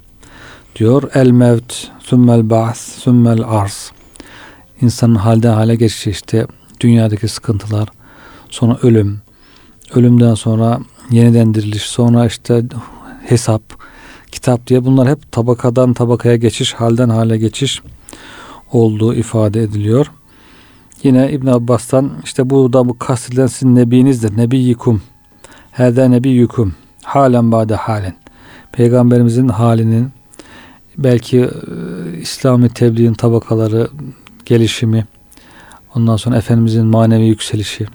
Diyor 0.76 1.02
el 1.14 1.30
mevt, 1.30 1.75
sümmel 2.00 2.50
ba'th, 2.50 2.78
sümmel 2.78 3.42
arz. 3.46 3.90
İnsanın 4.82 5.14
halden 5.14 5.54
hale 5.54 5.75
geçişi 5.75 6.10
işte 6.10 6.46
dünyadaki 6.80 7.28
sıkıntılar, 7.28 7.88
sonra 8.50 8.78
ölüm, 8.82 9.20
ölümden 9.94 10.34
sonra 10.34 10.80
yeniden 11.10 11.54
diriliş, 11.54 11.82
sonra 11.82 12.26
işte 12.26 12.62
hesap, 13.26 13.62
kitap 14.32 14.66
diye 14.66 14.84
bunlar 14.84 15.08
hep 15.08 15.32
tabakadan 15.32 15.92
tabakaya 15.92 16.36
geçiş, 16.36 16.74
halden 16.74 17.08
hale 17.08 17.38
geçiş 17.38 17.82
olduğu 18.72 19.14
ifade 19.14 19.62
ediliyor. 19.62 20.10
Yine 21.02 21.32
İbn 21.32 21.46
Abbas'tan 21.46 22.12
işte 22.24 22.50
bu 22.50 22.72
da 22.72 22.88
bu 22.88 22.98
kastedilen 22.98 23.46
sizin 23.46 23.74
nebinizdir. 23.74 24.36
Nebiyyikum. 24.36 25.02
Hâdâ 25.72 26.08
nebiyyukum. 26.08 26.74
Halen 27.02 27.52
ba'de 27.52 27.74
halen. 27.74 28.14
Peygamberimizin 28.72 29.48
halinin 29.48 30.10
belki 30.98 31.38
e, 31.38 31.50
İslami 32.20 32.68
tebliğin 32.68 33.14
tabakaları, 33.14 33.88
gelişimi, 34.44 35.06
ondan 35.94 36.16
sonra 36.16 36.36
Efendimizin 36.36 36.86
manevi 36.86 37.26
yükselişi. 37.26 37.86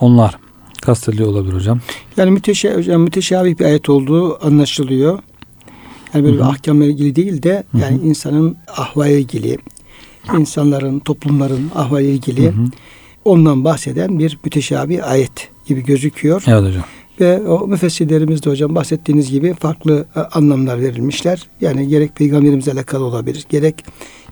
Onlar 0.00 0.38
kastediliyor 0.80 1.28
olabilir 1.28 1.54
hocam. 1.54 1.80
Yani 2.16 2.30
müteşa, 2.30 2.74
hocam, 2.74 3.00
müteşabih 3.00 3.58
bir 3.58 3.64
ayet 3.64 3.88
olduğu 3.88 4.46
anlaşılıyor. 4.46 5.18
Yani 6.14 6.24
böyle 6.24 6.36
bir 6.36 6.40
ahkamla 6.42 6.84
ilgili 6.84 7.16
değil 7.16 7.42
de 7.42 7.64
yani 7.80 8.00
insanın 8.04 8.56
ahvali 8.76 9.12
ilgili, 9.12 9.58
insanların, 10.38 10.98
toplumların 10.98 11.70
ahvali 11.74 12.06
ilgili 12.06 12.46
Hı 12.46 12.50
hı. 12.50 12.64
ondan 13.24 13.64
bahseden 13.64 14.18
bir 14.18 14.38
müteşabih 14.44 15.08
ayet 15.08 15.48
gibi 15.66 15.84
gözüküyor. 15.84 16.42
Evet 16.46 16.68
hocam. 16.68 16.84
Ve 17.20 17.40
o 17.40 17.66
müfessirlerimiz 17.66 18.44
de 18.44 18.50
hocam 18.50 18.74
bahsettiğiniz 18.74 19.30
gibi 19.30 19.54
farklı 19.54 20.04
e, 20.16 20.20
anlamlar 20.20 20.80
verilmişler. 20.80 21.46
Yani 21.60 21.88
gerek 21.88 22.16
peygamberimizle 22.16 22.72
alakalı 22.72 23.04
olabilir, 23.04 23.46
gerek 23.48 23.84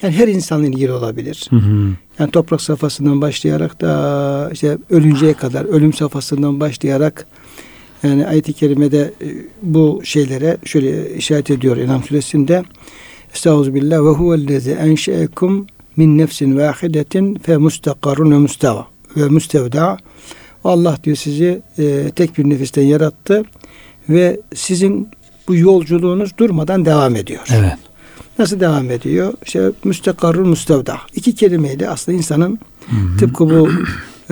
yani 0.02 0.14
her 0.14 0.28
insanla 0.28 0.66
ilgili 0.66 0.92
olabilir. 0.92 1.46
Hı 1.50 1.56
hı. 1.56 1.90
Yani 2.18 2.30
toprak 2.30 2.60
safhasından 2.60 3.20
başlayarak 3.20 3.80
da 3.80 4.50
işte 4.52 4.78
ölünceye 4.90 5.34
kadar 5.34 5.64
ölüm 5.64 5.92
safhasından 5.92 6.60
başlayarak 6.60 7.26
yani 8.02 8.26
ayet-i 8.26 8.52
kerimede 8.52 9.12
e, 9.22 9.26
bu 9.62 10.00
şeylere 10.04 10.56
şöyle 10.64 11.14
işaret 11.16 11.50
ediyor 11.50 11.76
İnam 11.76 12.02
suresinde 12.02 12.64
Estağfirullah 13.34 13.98
ve 13.98 14.08
huvellezi 14.08 14.70
enşe'ekum 14.70 15.66
min 15.96 16.18
nefsin 16.18 16.58
vahidetin 16.58 17.34
fe 17.34 17.56
mustakarun 17.56 18.30
ve 18.30 18.38
mustava 18.38 18.86
ve 19.16 19.28
müstevda 19.28 19.98
Allah 20.64 20.96
diyor 21.04 21.16
sizi 21.16 21.62
e, 21.78 22.10
tek 22.16 22.38
bir 22.38 22.50
nefisten 22.50 22.82
yarattı 22.82 23.42
ve 24.08 24.40
sizin 24.54 25.08
bu 25.48 25.56
yolculuğunuz 25.56 26.30
durmadan 26.38 26.84
devam 26.84 27.16
ediyor. 27.16 27.40
Evet. 27.54 27.72
Nasıl 28.38 28.60
devam 28.60 28.90
ediyor? 28.90 29.32
İşte 29.46 29.70
müstakarrun 29.84 30.48
müstevda. 30.48 30.96
İki 31.14 31.34
kelimeyle 31.34 31.88
aslında 31.88 32.18
insanın 32.18 32.58
Hı 32.90 32.96
hı. 32.96 33.18
tıpkı 33.18 33.50
bu 33.50 33.68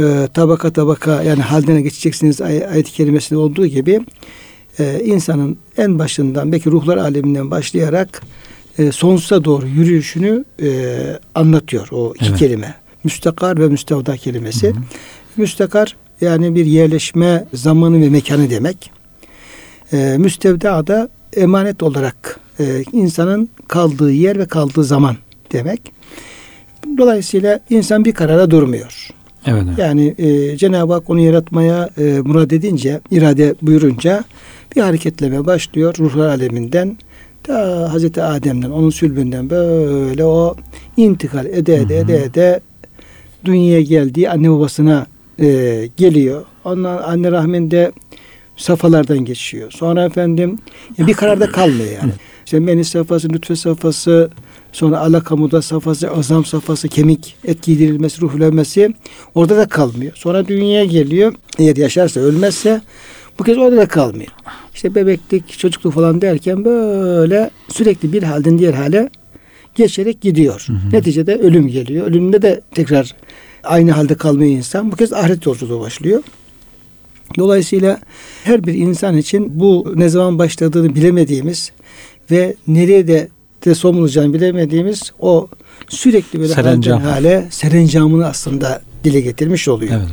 e, 0.02 0.28
tabaka 0.35 0.73
tabaka 0.73 1.23
yani 1.23 1.42
haline 1.42 1.83
geçeceksiniz 1.83 2.40
ay- 2.40 2.64
ayet-i 2.66 2.92
kerimesinde 2.92 3.38
olduğu 3.38 3.66
gibi 3.66 4.00
e, 4.78 5.00
insanın 5.04 5.59
en 5.78 5.99
başından 5.99 6.52
belki 6.52 6.71
ruhlar 6.71 6.97
aleminden 6.97 7.50
başlayarak 7.50 8.23
e, 8.78 8.92
sonsuza 8.92 9.45
doğru 9.45 9.66
yürüyüşünü 9.66 10.45
e, 10.62 10.97
anlatıyor 11.35 11.88
o 11.90 12.12
iki 12.14 12.26
Evet. 12.28 12.38
kelime. 12.38 12.75
Müstakar 13.04 13.59
ve 13.59 13.68
müstevda 13.68 14.16
kelimesi. 14.16 14.66
Hı 14.66 14.71
hı. 14.71 14.76
Müstakar 15.37 15.97
yani 16.20 16.54
bir 16.54 16.66
yerleşme 16.66 17.44
zamanı 17.54 18.00
ve 18.00 18.08
mekanı 18.08 18.50
demek. 18.50 18.90
E, 19.92 20.16
müstevda 20.18 20.87
da 20.87 21.08
emanet 21.37 21.82
olarak 21.82 22.40
e, 22.61 22.82
insanın 22.92 23.49
kaldığı 23.68 24.12
yer 24.12 24.38
ve 24.38 24.46
kaldığı 24.46 24.85
zaman 24.85 25.16
demek. 25.52 25.80
Dolayısıyla 26.99 27.61
insan 27.70 28.04
bir 28.04 28.12
karara 28.12 28.50
durmuyor. 28.50 29.11
Evet. 29.46 29.62
hocam. 29.62 29.75
Yani 29.78 30.14
e, 30.18 30.56
Cenab-ı 30.56 30.92
Hak 30.92 31.11
onu 31.11 31.20
yaratmaya 31.20 31.90
e, 31.99 32.20
murad 32.25 32.50
edince, 32.50 33.00
irade 33.11 33.54
buyurunca 33.62 34.25
bir 34.76 34.80
hareketleme 34.80 35.46
başlıyor 35.46 35.94
ruhlar 35.99 36.28
aleminden. 36.28 36.99
Ta 37.42 37.88
Hazreti 37.92 38.23
Adem'den, 38.23 38.70
onun 38.70 38.90
sülbünden 38.90 39.50
böyle 39.50 40.25
o 40.25 40.56
intikal 40.96 41.46
ede 41.46 41.76
ede 41.76 41.99
ede 41.99 42.25
ede 42.25 42.61
dünyaya 43.44 43.82
geldiği 43.82 44.30
anne 44.30 44.50
babasına 44.50 45.06
e, 45.40 45.88
geliyor. 45.97 46.45
Ondan 46.64 47.02
anne 47.02 47.33
rahminde 47.33 47.93
safhalardan 48.57 49.19
geçiyor. 49.19 49.71
Sonra 49.71 50.05
efendim 50.05 50.59
ya 50.99 51.07
bir 51.07 51.14
kararda 51.14 51.50
kalmıyor 51.50 51.90
yani. 52.02 52.12
İşte 52.45 52.61
menis 52.61 52.88
safhası, 52.88 53.28
nütfe 53.28 53.57
safhası, 53.57 54.31
Sonra 54.76 54.99
alakamuda 55.00 55.62
safhası, 55.62 56.11
azam 56.11 56.45
safhası, 56.45 56.88
kemik 56.88 57.37
et 57.45 57.62
giydirilmesi, 57.62 58.21
ruhlenmesi 58.21 58.95
orada 59.35 59.57
da 59.57 59.69
kalmıyor. 59.69 60.12
Sonra 60.14 60.49
dünyaya 60.49 60.85
geliyor. 60.85 61.35
Eğer 61.59 61.76
yaşarsa, 61.76 62.21
ölmezse 62.21 62.81
bu 63.38 63.45
kez 63.45 63.59
orada 63.59 63.76
da 63.76 63.88
kalmıyor. 63.88 64.31
İşte 64.75 64.95
bebeklik, 64.95 65.59
çocukluk 65.59 65.95
falan 65.95 66.21
derken 66.21 66.64
böyle 66.64 67.50
sürekli 67.69 68.12
bir 68.12 68.23
halden 68.23 68.59
diğer 68.59 68.75
hale 68.75 69.09
geçerek 69.75 70.21
gidiyor. 70.21 70.64
Hı 70.66 70.73
hı. 70.73 70.93
Neticede 70.93 71.35
ölüm 71.35 71.69
geliyor. 71.69 72.07
Ölümde 72.07 72.43
de 72.43 72.61
tekrar 72.75 73.14
aynı 73.66 73.90
halde 73.92 74.14
kalmıyor 74.14 74.56
insan. 74.56 74.92
Bu 74.92 74.96
kez 74.96 75.12
ahiret 75.12 75.46
yolculuğu 75.46 75.80
başlıyor. 75.80 76.23
Dolayısıyla 77.38 78.00
her 78.44 78.66
bir 78.66 78.75
insan 78.75 79.16
için 79.16 79.61
bu 79.61 79.92
ne 79.96 80.08
zaman 80.08 80.38
başladığını 80.38 80.94
bilemediğimiz 80.94 81.73
ve 82.30 82.54
nereye 82.68 83.08
de 83.08 83.28
de 83.64 83.75
son 83.75 83.96
bulacağını 83.96 84.35
bilemediğimiz 84.35 85.12
o 85.20 85.49
sürekli 85.88 86.40
böyle 86.40 86.52
Serencam. 86.52 87.00
hale 87.00 87.46
serencamını 87.50 88.26
aslında 88.26 88.82
dile 89.04 89.20
getirmiş 89.20 89.68
oluyor. 89.68 89.92
Evet 89.96 90.08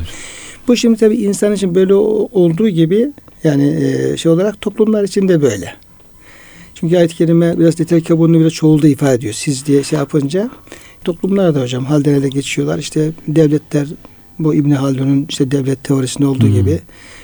Bu 0.67 0.75
şimdi 0.77 0.99
tabii 0.99 1.15
insan 1.15 1.53
için 1.53 1.75
böyle 1.75 1.93
olduğu 1.93 2.69
gibi 2.69 3.11
yani 3.43 3.77
e, 3.81 4.17
şey 4.17 4.31
olarak 4.31 4.61
toplumlar 4.61 5.03
için 5.03 5.27
de 5.27 5.41
böyle. 5.41 5.73
Çünkü 6.75 6.97
ayet-i 6.97 7.15
kerime 7.15 7.59
biraz 7.59 7.77
detay 7.77 8.03
kabulünü 8.03 8.39
biraz 8.39 8.53
çoğulda 8.53 8.87
ifade 8.87 9.13
ediyor. 9.13 9.33
Siz 9.33 9.65
diye 9.65 9.83
şey 9.83 9.99
yapınca 9.99 10.49
toplumlar 11.03 11.55
da 11.55 11.61
hocam 11.61 11.85
halden 11.85 12.13
ele 12.13 12.29
geçiyorlar. 12.29 12.79
İşte 12.79 13.11
devletler 13.27 13.87
bu 14.39 14.55
İbn 14.55 14.71
Haldun'un 14.71 15.25
işte 15.29 15.51
devlet 15.51 15.83
teorisinde 15.83 16.27
olduğu 16.27 16.47
hmm. 16.47 16.53
gibi 16.53 16.79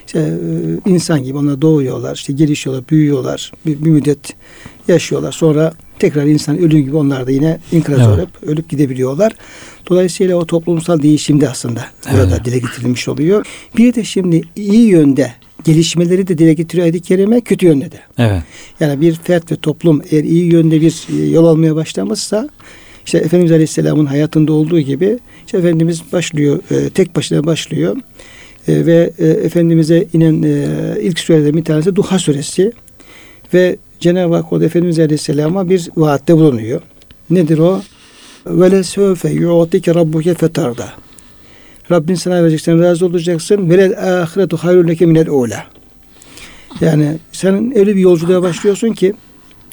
işte 0.07 0.19
e, 0.19 0.89
insan 0.89 1.24
gibi 1.24 1.38
ona 1.38 1.62
doğuyorlar, 1.62 2.15
işte 2.15 2.33
gelişiyorlar, 2.33 2.83
büyüyorlar, 2.89 3.51
bir, 3.65 3.86
bir 3.86 3.89
müddet 3.89 4.33
yaşıyorlar. 4.88 5.31
Sonra 5.31 5.74
tekrar 6.00 6.25
insan 6.25 6.57
ölüm 6.57 6.86
gibi 6.86 6.95
onlar 6.95 7.27
da 7.27 7.31
yine 7.31 7.59
inkılap 7.71 8.00
evet. 8.00 8.19
olup 8.19 8.43
ölüp 8.43 8.69
gidebiliyorlar. 8.69 9.33
Dolayısıyla 9.89 10.36
o 10.36 10.45
toplumsal 10.45 11.01
değişimde 11.01 11.50
aslında 11.50 11.86
evet. 12.09 12.19
burada 12.19 12.45
dile 12.45 12.59
getirilmiş 12.59 13.07
oluyor. 13.07 13.45
Bir 13.77 13.95
de 13.95 14.03
şimdi 14.03 14.41
iyi 14.55 14.88
yönde 14.88 15.33
gelişmeleri 15.63 16.27
de 16.27 16.38
dile 16.38 16.53
getiriyor 16.53 16.83
ayet-i 16.83 17.01
kerime 17.01 17.41
kötü 17.41 17.65
yönde 17.65 17.91
de. 17.91 18.00
Evet. 18.17 18.43
Yani 18.79 19.01
bir 19.01 19.15
fert 19.15 19.51
ve 19.51 19.55
toplum 19.55 20.01
eğer 20.12 20.24
iyi 20.24 20.51
yönde 20.51 20.81
bir 20.81 21.07
e, 21.13 21.25
yol 21.25 21.45
almaya 21.45 21.75
başlamışsa 21.75 22.50
işte 23.09 23.17
Efendimiz 23.17 23.51
Aleyhisselam'ın 23.51 24.05
hayatında 24.05 24.53
olduğu 24.53 24.79
gibi 24.79 25.19
işte 25.45 25.57
Efendimiz 25.57 26.01
başlıyor, 26.13 26.59
e, 26.71 26.89
tek 26.89 27.15
başına 27.15 27.45
başlıyor. 27.45 27.97
E, 28.67 28.85
ve 28.85 29.13
e, 29.19 29.27
Efendimiz'e 29.27 30.07
inen 30.13 30.43
e, 30.43 31.01
ilk 31.01 31.19
surelerden 31.19 31.57
bir 31.57 31.63
tanesi 31.63 31.95
Duha 31.95 32.19
suresi. 32.19 32.71
Ve 33.53 33.77
Cenab-ı 33.99 34.35
Hak 34.35 34.53
orada 34.53 34.65
Efendimiz 34.65 34.99
Aleyhisselam'a 34.99 35.69
bir 35.69 35.89
vaatte 35.97 36.33
bulunuyor. 36.37 36.81
Nedir 37.29 37.57
o? 37.57 37.81
Ve 38.45 38.71
le 38.71 38.83
söfe 38.83 39.29
yu'tike 39.29 39.95
rabbuke 39.95 40.33
fetarda. 40.33 40.89
Rabbin 41.91 42.15
sana 42.15 42.43
verecek, 42.43 42.61
sen 42.61 42.81
razı 42.81 43.05
olacaksın. 43.05 43.69
Ve 43.69 43.77
lel 43.77 44.21
ahiretu 44.21 44.57
hayrun 44.57 44.87
leke 44.87 45.05
minel 45.05 45.29
ula. 45.29 45.63
Yani 46.81 47.17
sen 47.31 47.77
öyle 47.77 47.95
bir 47.95 48.01
yolculuğa 48.01 48.41
başlıyorsun 48.41 48.93
ki 48.93 49.13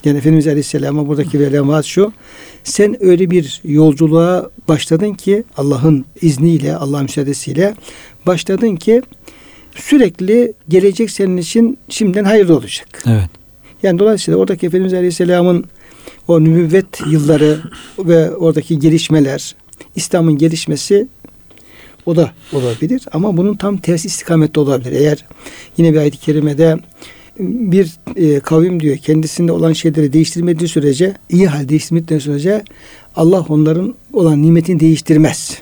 yani 0.05 0.17
Efendimiz 0.17 0.47
Aleyhisselam'a 0.47 1.07
buradaki 1.07 1.39
verilen 1.39 1.69
vaat 1.69 1.85
şu. 1.85 2.13
Sen 2.63 3.03
öyle 3.03 3.31
bir 3.31 3.61
yolculuğa 3.63 4.49
başladın 4.67 5.13
ki 5.13 5.43
Allah'ın 5.57 6.05
izniyle, 6.21 6.75
Allah'ın 6.75 7.03
müsaadesiyle 7.03 7.75
başladın 8.25 8.75
ki 8.75 9.01
sürekli 9.75 10.53
gelecek 10.69 11.11
senin 11.11 11.37
için 11.37 11.77
şimdiden 11.89 12.23
hayırlı 12.23 12.57
olacak. 12.57 13.03
Evet. 13.07 13.29
Yani 13.83 13.99
dolayısıyla 13.99 14.39
oradaki 14.39 14.65
Efendimiz 14.67 14.93
Aleyhisselam'ın 14.93 15.65
o 16.27 16.43
nübüvvet 16.43 17.01
yılları 17.07 17.59
ve 17.99 18.35
oradaki 18.35 18.79
gelişmeler, 18.79 19.55
İslam'ın 19.95 20.37
gelişmesi 20.37 21.07
o 22.05 22.15
da 22.15 22.31
olabilir 22.53 23.05
ama 23.11 23.37
bunun 23.37 23.53
tam 23.53 23.77
tersi 23.77 24.07
istikamette 24.07 24.59
olabilir. 24.59 24.91
Eğer 24.91 25.25
yine 25.77 25.93
bir 25.93 25.97
ayet-i 25.97 26.17
kerimede 26.17 26.77
bir 27.39 27.91
e, 28.15 28.39
kavim 28.39 28.79
diyor 28.79 28.97
kendisinde 28.97 29.51
olan 29.51 29.73
şeyleri 29.73 30.13
değiştirmediği 30.13 30.67
sürece 30.67 31.13
iyi 31.29 31.47
hal 31.47 31.69
değiştirmediği 31.69 32.19
sürece 32.19 32.63
Allah 33.15 33.45
onların 33.49 33.95
olan 34.13 34.41
nimetini 34.41 34.79
değiştirmez. 34.79 35.57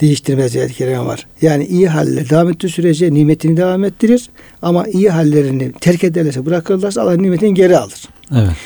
Değiştirmez 0.00 0.56
ayet-i 0.56 0.74
kerime 0.74 1.00
var. 1.00 1.26
Yani 1.42 1.66
iyi 1.66 1.88
halle 1.88 2.30
devam 2.30 2.50
ettiği 2.50 2.68
sürece 2.68 3.14
nimetini 3.14 3.56
devam 3.56 3.84
ettirir 3.84 4.30
ama 4.62 4.86
iyi 4.86 5.10
hallerini 5.10 5.72
terk 5.72 6.04
ederlerse 6.04 6.46
bırakırlarsa 6.46 7.02
Allah 7.02 7.16
nimetini 7.16 7.54
geri 7.54 7.78
alır. 7.78 8.08
Evet. 8.32 8.56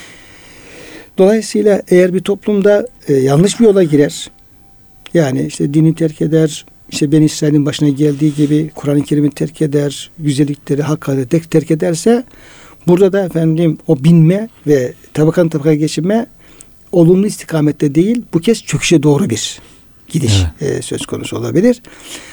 Dolayısıyla 1.18 1.82
eğer 1.88 2.14
bir 2.14 2.20
toplumda 2.20 2.86
e, 3.08 3.14
yanlış 3.14 3.60
bir 3.60 3.64
yola 3.64 3.82
girer 3.82 4.30
yani 5.14 5.46
işte 5.46 5.74
dini 5.74 5.94
terk 5.94 6.20
eder, 6.20 6.66
işte 6.90 7.12
Ben 7.12 7.22
İsrail'in 7.22 7.66
başına 7.66 7.88
geldiği 7.88 8.34
gibi 8.34 8.70
Kur'an-ı 8.74 9.02
Kerim'i 9.02 9.30
terk 9.30 9.62
eder, 9.62 10.10
güzellikleri, 10.18 10.82
hakikati 10.82 11.50
terk 11.50 11.70
ederse 11.70 12.24
burada 12.86 13.12
da 13.12 13.24
efendim 13.24 13.78
o 13.86 14.04
binme 14.04 14.48
ve 14.66 14.92
tabakan 15.14 15.48
tabaka 15.48 15.74
geçinme 15.74 16.26
olumlu 16.92 17.26
istikamette 17.26 17.94
değil, 17.94 18.22
bu 18.34 18.40
kez 18.40 18.62
çöküşe 18.62 19.02
doğru 19.02 19.30
bir 19.30 19.58
gidiş 20.08 20.42
evet. 20.60 20.78
e, 20.78 20.82
söz 20.82 21.06
konusu 21.06 21.36
olabilir. 21.36 21.82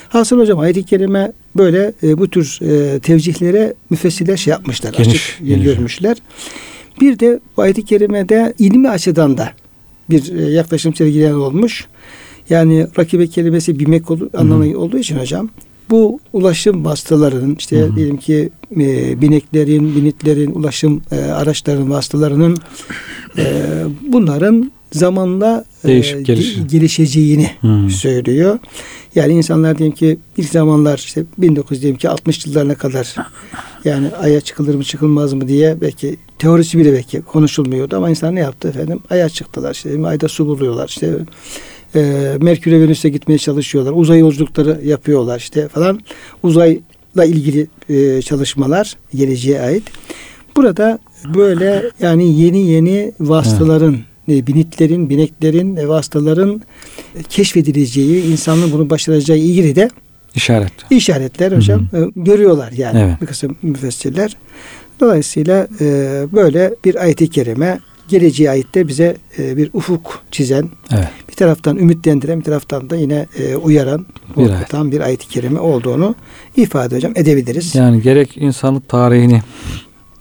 Hasıl 0.10 0.40
hocam 0.40 0.60
ayet-i 0.60 0.84
kerime 0.84 1.32
böyle 1.56 1.94
e, 2.04 2.18
bu 2.18 2.30
tür 2.30 2.60
e, 2.62 3.00
tevcihlere 3.00 3.74
müfessirler 3.90 4.38
şey 4.38 4.52
yapmışlar. 4.52 4.94
Geniş, 4.94 5.08
açık 5.08 5.48
geniş. 5.48 5.64
görmüşler. 5.64 6.18
Bir 7.02 7.20
de 7.20 7.40
bu 7.58 7.62
ayet-i 7.62 7.86
kerimede 7.86 8.54
ilmi 8.60 8.90
açıdan 8.90 9.38
da 9.38 9.52
bir 10.10 10.36
e, 10.38 10.52
yaklaşım 10.52 10.96
sergileyen 10.96 11.34
olmuş. 11.34 11.88
Yani 12.50 12.88
rakibe 13.00 13.28
kelimesi 13.28 13.80
bilmek 13.80 14.12
olur, 14.12 14.30
anlamı 14.34 14.80
olduğu 14.80 14.98
için 14.98 15.20
hocam 15.20 15.50
bu 15.90 16.20
ulaşım 16.34 16.86
vasıtalarının 16.86 17.56
işte 17.60 17.78
Hı-hı. 17.78 17.96
diyelim 17.96 18.18
ki 18.18 18.50
e, 18.72 19.22
bineklerin, 19.22 19.96
binitlerin, 19.96 20.52
ulaşım 20.52 21.02
e, 21.12 21.16
araçlarının 21.16 21.90
vasıtalarının 21.90 22.58
e, 23.38 23.44
bunların 24.08 24.72
zamanla 24.92 25.66
Değişik, 25.84 26.16
e, 26.16 26.22
geliş. 26.22 26.58
gelişeceğini 26.72 27.50
Hı-hı. 27.62 27.90
söylüyor. 27.90 28.60
Yani 29.16 29.34
insanlar 29.34 29.78
diyelim 29.78 29.96
ki 29.96 30.18
ilk 30.38 30.50
zamanlar 30.50 30.98
işte 30.98 31.24
1900 31.38 31.82
diyelim 31.82 31.98
ki 31.98 32.10
60 32.10 32.46
yıllarına 32.46 32.76
kadar 32.76 33.16
yani 33.86 34.08
aya 34.20 34.42
çıkılır 34.42 34.76
mı 34.76 34.84
çıkılmaz 34.84 35.34
mı 35.34 35.48
diye 35.48 35.82
belki 35.82 36.18
teorisi 36.40 36.78
bile 36.78 36.94
belki 36.94 37.22
konuşulmuyordu 37.22 37.96
ama 37.96 38.10
insan 38.10 38.36
ne 38.36 38.40
yaptı 38.40 38.68
efendim? 38.68 39.00
Aya 39.10 39.30
çıktılar 39.30 39.74
işte 39.74 40.06
ayda 40.06 40.28
su 40.28 40.48
buluyorlar 40.48 40.88
işte 40.88 41.18
e, 41.96 42.32
Merkür'e 42.42 42.82
Venüs'e 42.82 43.10
gitmeye 43.10 43.38
çalışıyorlar. 43.38 43.94
Uzay 43.96 44.20
yolculukları 44.20 44.82
yapıyorlar 44.86 45.40
işte 45.40 45.68
falan. 45.68 46.00
Uzayla 46.44 47.26
ilgili 47.26 47.68
e, 47.90 48.22
çalışmalar 48.22 48.98
geleceğe 49.16 49.62
ait. 49.62 49.84
Burada 50.56 51.00
böyle 51.36 51.84
yani 52.00 52.42
yeni 52.42 52.68
yeni 52.68 53.14
vasıtaların 53.20 53.98
evet. 54.28 54.48
binitlerin, 54.48 55.10
bineklerin, 55.10 55.76
e, 55.76 55.88
vasıtaların 55.88 56.62
keşfedileceği, 57.30 58.24
insanlığın 58.32 58.72
bunu 58.72 58.90
başaracağı 58.90 59.38
ilgili 59.38 59.76
de 59.76 59.90
işaret. 60.36 60.72
İşaretler 60.90 61.52
hocam 61.52 61.88
Hı-hı. 61.92 62.06
E, 62.06 62.10
görüyorlar 62.16 62.72
yani 62.72 63.00
evet. 63.00 63.22
bir 63.22 63.26
kısım 63.26 63.58
müfessirler. 63.62 64.38
Dolayısıyla 65.00 65.68
e, 65.82 65.86
böyle 66.34 66.76
bir 66.86 66.96
ayet-i 66.96 67.30
kerime 67.30 67.80
geleceğe 68.08 68.50
ait 68.50 68.76
de 68.76 68.88
bize 68.88 69.18
e, 69.40 69.58
bir 69.58 69.70
ufuk 69.74 70.22
çizen, 70.32 70.70
evet. 70.92 71.08
bir 71.30 71.34
taraftan 71.34 71.78
ümitlendiren, 71.78 72.40
bir 72.40 72.46
taraftan 72.46 72.90
da 72.90 72.96
yine 72.96 73.28
e, 73.38 73.56
uyaran, 73.56 74.06
bir 74.30 74.48
korkutan 74.48 74.92
bir 74.92 75.02
ayet-i 75.02 75.28
kerime 75.28 75.60
olduğunu 75.60 76.16
ifade 76.56 76.96
hocam 76.96 77.14
edebiliriz. 77.16 77.76
Yani 77.76 78.02
gerek 78.02 78.38
insanlık 78.38 78.90
tarihini 78.90 79.42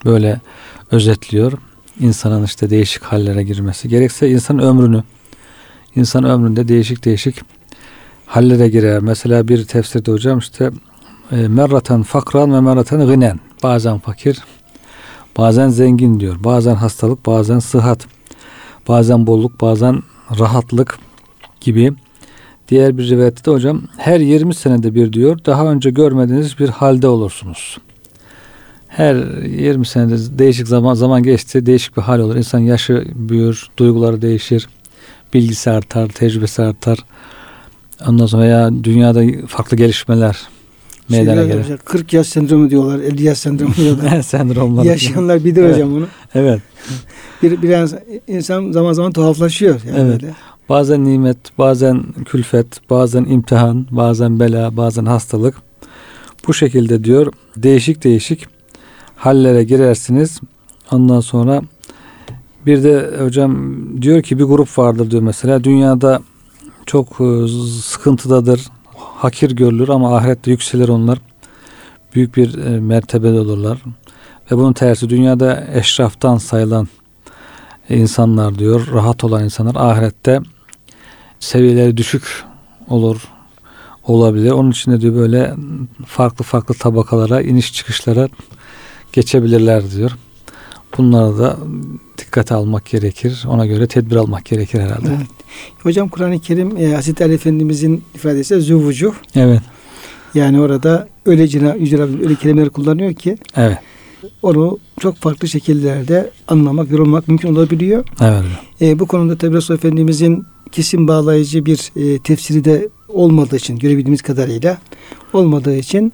böyle 0.04 0.40
özetliyor. 0.90 1.52
insanın 2.00 2.44
işte 2.44 2.70
değişik 2.70 3.02
hallere 3.02 3.42
girmesi. 3.42 3.88
Gerekse 3.88 4.30
insan 4.30 4.58
ömrünü, 4.58 5.02
insan 5.96 6.24
ömründe 6.24 6.68
değişik 6.68 7.04
değişik 7.04 7.36
hallere 8.26 8.68
girer. 8.68 9.00
Mesela 9.00 9.48
bir 9.48 9.64
tefsirde 9.64 10.12
hocam 10.12 10.38
işte 10.38 10.70
e, 11.32 11.36
merraten 11.36 12.02
fakran 12.02 12.54
ve 12.54 12.60
merraten 12.60 13.06
gınen. 13.06 13.40
Bazen 13.62 13.98
fakir, 13.98 14.38
Bazen 15.38 15.68
zengin 15.68 16.20
diyor. 16.20 16.36
Bazen 16.44 16.74
hastalık, 16.74 17.26
bazen 17.26 17.58
sıhhat. 17.58 18.06
Bazen 18.88 19.26
bolluk, 19.26 19.60
bazen 19.60 20.02
rahatlık 20.38 20.98
gibi. 21.60 21.92
Diğer 22.68 22.98
bir 22.98 23.08
rivayette 23.08 23.44
de 23.44 23.50
hocam 23.50 23.82
her 23.96 24.20
20 24.20 24.54
senede 24.54 24.94
bir 24.94 25.12
diyor 25.12 25.38
daha 25.46 25.66
önce 25.66 25.90
görmediğiniz 25.90 26.58
bir 26.58 26.68
halde 26.68 27.08
olursunuz. 27.08 27.78
Her 28.88 29.14
20 29.44 29.86
senede 29.86 30.38
değişik 30.38 30.68
zaman 30.68 30.94
zaman 30.94 31.22
geçti 31.22 31.66
değişik 31.66 31.96
bir 31.96 32.02
hal 32.02 32.18
olur. 32.18 32.36
İnsan 32.36 32.58
yaşı 32.58 33.06
büyür, 33.14 33.68
duyguları 33.76 34.22
değişir, 34.22 34.68
bilgisi 35.34 35.70
artar, 35.70 36.08
tecrübesi 36.08 36.62
artar. 36.62 36.98
Ondan 38.08 38.26
sonra 38.26 38.42
veya 38.42 38.84
dünyada 38.84 39.46
farklı 39.46 39.76
gelişmeler 39.76 40.48
meydana 41.18 41.42
gelir. 41.44 41.76
40 41.84 42.12
yaş 42.12 42.26
sendromu 42.26 42.70
diyorlar, 42.70 42.98
50 42.98 43.22
yaş 43.22 43.38
sendromu 43.38 43.74
diyorlar. 43.74 44.22
Sendromlar. 44.22 44.84
Yaşayanlar 44.84 45.44
bilir 45.44 45.62
Evet. 45.62 45.74
hocam 45.74 45.94
onu. 45.94 46.06
Evet. 46.34 46.60
Bir, 47.42 47.62
biraz 47.62 47.94
insan 48.28 48.72
zaman 48.72 48.92
zaman 48.92 49.12
tuhaflaşıyor. 49.12 49.80
Yani 49.86 49.98
Evet. 50.00 50.22
böyle. 50.22 50.34
Bazen 50.68 51.04
nimet, 51.04 51.58
bazen 51.58 52.02
külfet, 52.24 52.90
bazen 52.90 53.24
imtihan, 53.24 53.86
bazen 53.90 54.40
bela, 54.40 54.76
bazen 54.76 55.04
hastalık. 55.04 55.54
Bu 56.46 56.54
şekilde 56.54 57.04
diyor 57.04 57.32
değişik 57.56 58.04
değişik 58.04 58.46
hallere 59.16 59.64
girersiniz. 59.64 60.40
Ondan 60.90 61.20
sonra 61.20 61.62
bir 62.66 62.82
de 62.82 63.10
hocam 63.24 63.78
diyor 64.02 64.22
ki 64.22 64.38
bir 64.38 64.44
grup 64.44 64.78
vardır 64.78 65.10
diyor 65.10 65.22
mesela 65.22 65.64
dünyada 65.64 66.22
çok 66.86 67.08
e, 67.20 67.48
sıkıntıdadır, 67.82 68.60
hakir 69.16 69.50
görülür 69.50 69.88
ama 69.88 70.16
ahirette 70.16 70.50
yükselir 70.50 70.88
onlar. 70.88 71.18
Büyük 72.14 72.36
bir 72.36 72.58
e, 72.64 72.80
mertebede 72.80 73.40
olurlar. 73.40 73.78
Ve 74.50 74.56
bunun 74.56 74.72
tersi 74.72 75.10
dünyada 75.10 75.66
eşraftan 75.74 76.36
sayılan 76.36 76.88
insanlar 77.88 78.58
diyor, 78.58 78.88
rahat 78.92 79.24
olan 79.24 79.44
insanlar 79.44 79.74
ahirette 79.74 80.40
seviyeleri 81.40 81.96
düşük 81.96 82.44
olur 82.88 83.28
olabilir. 84.06 84.50
Onun 84.50 84.70
için 84.70 84.92
de 84.92 85.00
diyor 85.00 85.14
böyle 85.14 85.54
farklı 86.06 86.44
farklı 86.44 86.74
tabakalara, 86.74 87.40
iniş 87.40 87.72
çıkışlara 87.72 88.28
geçebilirler 89.12 89.90
diyor. 89.90 90.10
Bunlara 90.98 91.38
da 91.38 91.56
dikkate 92.18 92.54
almak 92.54 92.84
gerekir. 92.86 93.44
Ona 93.48 93.66
göre 93.66 93.86
tedbir 93.86 94.16
almak 94.16 94.44
gerekir 94.44 94.80
herhalde. 94.80 95.08
Evet. 95.08 95.26
Hocam 95.82 96.08
Kur'an-ı 96.08 96.38
Kerim 96.40 96.76
e, 96.76 96.94
Hazreti 96.94 97.24
Ali 97.24 97.34
Efendimizin 97.34 98.04
ifadesi 98.14 98.60
züvucuh. 98.60 99.12
Evet. 99.34 99.60
Yani 100.34 100.60
orada 100.60 101.08
öyle, 101.26 101.48
cina, 101.48 101.74
Yüce 101.74 101.98
Rabbim 101.98 102.20
öyle 102.24 102.34
kelimeler 102.34 102.68
kullanıyor 102.68 103.14
ki 103.14 103.36
Evet. 103.56 103.78
onu 104.42 104.78
çok 105.00 105.16
farklı 105.16 105.48
şekillerde 105.48 106.30
anlamak, 106.48 106.90
yorulmak 106.90 107.28
mümkün 107.28 107.54
olabiliyor. 107.54 108.04
Evet. 108.20 108.44
E, 108.80 108.98
bu 108.98 109.06
konuda 109.06 109.38
tabi 109.38 109.56
Resulullah 109.56 109.78
Efendimizin 109.84 110.44
kesin 110.72 111.08
bağlayıcı 111.08 111.66
bir 111.66 111.92
e, 111.96 112.18
tefsiri 112.18 112.64
de 112.64 112.88
olmadığı 113.08 113.56
için 113.56 113.78
görebildiğimiz 113.78 114.22
kadarıyla 114.22 114.78
olmadığı 115.32 115.76
için 115.76 116.12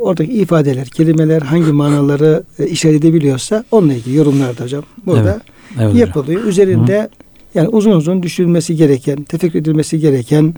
oradaki 0.00 0.32
ifadeler, 0.32 0.86
kelimeler 0.86 1.42
hangi 1.42 1.72
manaları 1.72 2.42
e, 2.58 2.66
işaret 2.66 2.96
edebiliyorsa 2.96 3.64
onunla 3.70 3.94
ilgili 3.94 4.16
yorumlarda 4.16 4.64
hocam 4.64 4.82
burada 5.06 5.40
Evet. 5.76 5.76
hocam. 5.86 5.96
yapılıyor. 5.96 6.44
Üzerinde 6.44 7.08
yani 7.54 7.68
uzun 7.68 7.92
uzun 7.92 8.22
düşünülmesi 8.22 8.76
gereken, 8.76 9.22
tefekkür 9.22 9.58
edilmesi 9.58 9.98
gereken, 9.98 10.54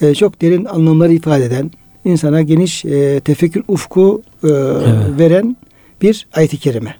e, 0.00 0.14
çok 0.14 0.42
derin 0.42 0.64
anlamları 0.64 1.12
ifade 1.12 1.44
eden, 1.44 1.70
insana 2.04 2.42
geniş 2.42 2.84
e, 2.84 3.20
tefekkür 3.20 3.62
ufku 3.68 4.22
e, 4.44 4.48
veren 5.18 5.56
bir 6.02 6.26
ayet-i 6.32 6.56
kerime. 6.56 6.94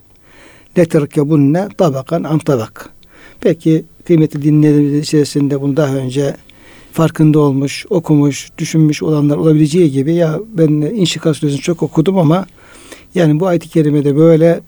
Leterkebunne 0.78 1.68
tabakan 1.78 2.24
an 2.24 2.38
tabak. 2.38 2.90
Peki 3.40 3.84
kıymetli 4.06 4.42
dinleyenlerimiz 4.42 5.00
içerisinde 5.00 5.60
bunu 5.60 5.76
daha 5.76 5.94
önce 5.94 6.34
farkında 6.96 7.38
olmuş, 7.38 7.86
okumuş, 7.90 8.48
düşünmüş 8.58 9.02
olanlar 9.02 9.36
olabileceği 9.36 9.90
gibi 9.90 10.14
ya 10.14 10.40
ben 10.58 10.68
İnşikar 10.70 11.34
Suresini 11.34 11.60
çok 11.60 11.82
okudum 11.82 12.18
ama 12.18 12.46
yani 13.14 13.40
bu 13.40 13.46
ayet-i 13.46 13.68
kerimede 13.68 14.16
böyle 14.16 14.60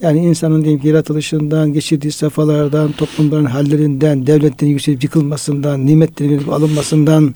yani 0.00 0.18
insanın 0.24 0.62
diyelim 0.62 0.80
ki 0.80 0.88
yaratılışından, 0.88 1.72
geçirdiği 1.72 2.12
safhalardan, 2.12 2.92
toplumların 2.92 3.44
hallerinden, 3.44 4.26
devletlerin 4.26 4.70
yükselip 4.70 5.04
yıkılmasından, 5.04 5.86
nimetlerin 5.86 6.30
verip 6.30 6.48
alınmasından, 6.48 7.34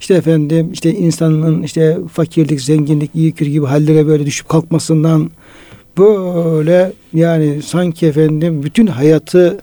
işte 0.00 0.14
efendim 0.14 0.70
işte 0.72 0.92
insanın 0.94 1.62
işte 1.62 1.98
fakirlik, 2.12 2.60
zenginlik, 2.60 3.10
iyi 3.14 3.32
kötü 3.32 3.50
gibi 3.50 3.66
hallere 3.66 4.06
böyle 4.06 4.26
düşüp 4.26 4.48
kalkmasından 4.48 5.30
böyle 5.98 6.92
yani 7.12 7.62
sanki 7.62 8.06
efendim 8.06 8.62
bütün 8.62 8.86
hayatı 8.86 9.60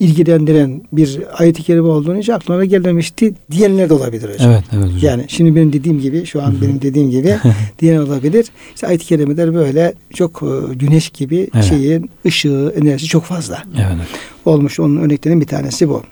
ilgilendiren 0.00 0.82
bir 0.92 1.18
ayet-i 1.38 1.62
kerime 1.62 1.88
olduğunu 1.88 2.18
hiç 2.18 2.28
aklına 2.30 2.64
gelmemişti 2.64 3.34
diyenler 3.50 3.88
de 3.88 3.94
olabilir 3.94 4.34
hocam. 4.34 4.50
Evet, 4.52 4.64
evet 4.72 4.84
hocam. 4.84 4.98
Yani 5.02 5.24
şimdi 5.28 5.56
benim 5.56 5.72
dediğim 5.72 6.00
gibi 6.00 6.26
şu 6.26 6.42
an 6.42 6.54
benim 6.62 6.82
dediğim 6.82 7.10
gibi 7.10 7.36
diyen 7.80 7.96
olabilir. 7.96 8.46
İşte 8.74 8.86
ayet-i 8.86 9.06
kerimeler 9.06 9.54
böyle 9.54 9.94
çok 10.14 10.42
e, 10.42 10.74
güneş 10.74 11.08
gibi 11.10 11.48
Evet. 11.54 11.64
şeyin 11.64 12.10
ışığı, 12.26 12.74
enerjisi 12.80 13.08
çok 13.08 13.24
fazla 13.24 13.62
Evet. 13.76 14.06
olmuş. 14.44 14.80
Onun 14.80 14.96
örneklerinin 14.96 15.40
bir 15.40 15.46
tanesi 15.46 15.88
bu. 15.88 16.02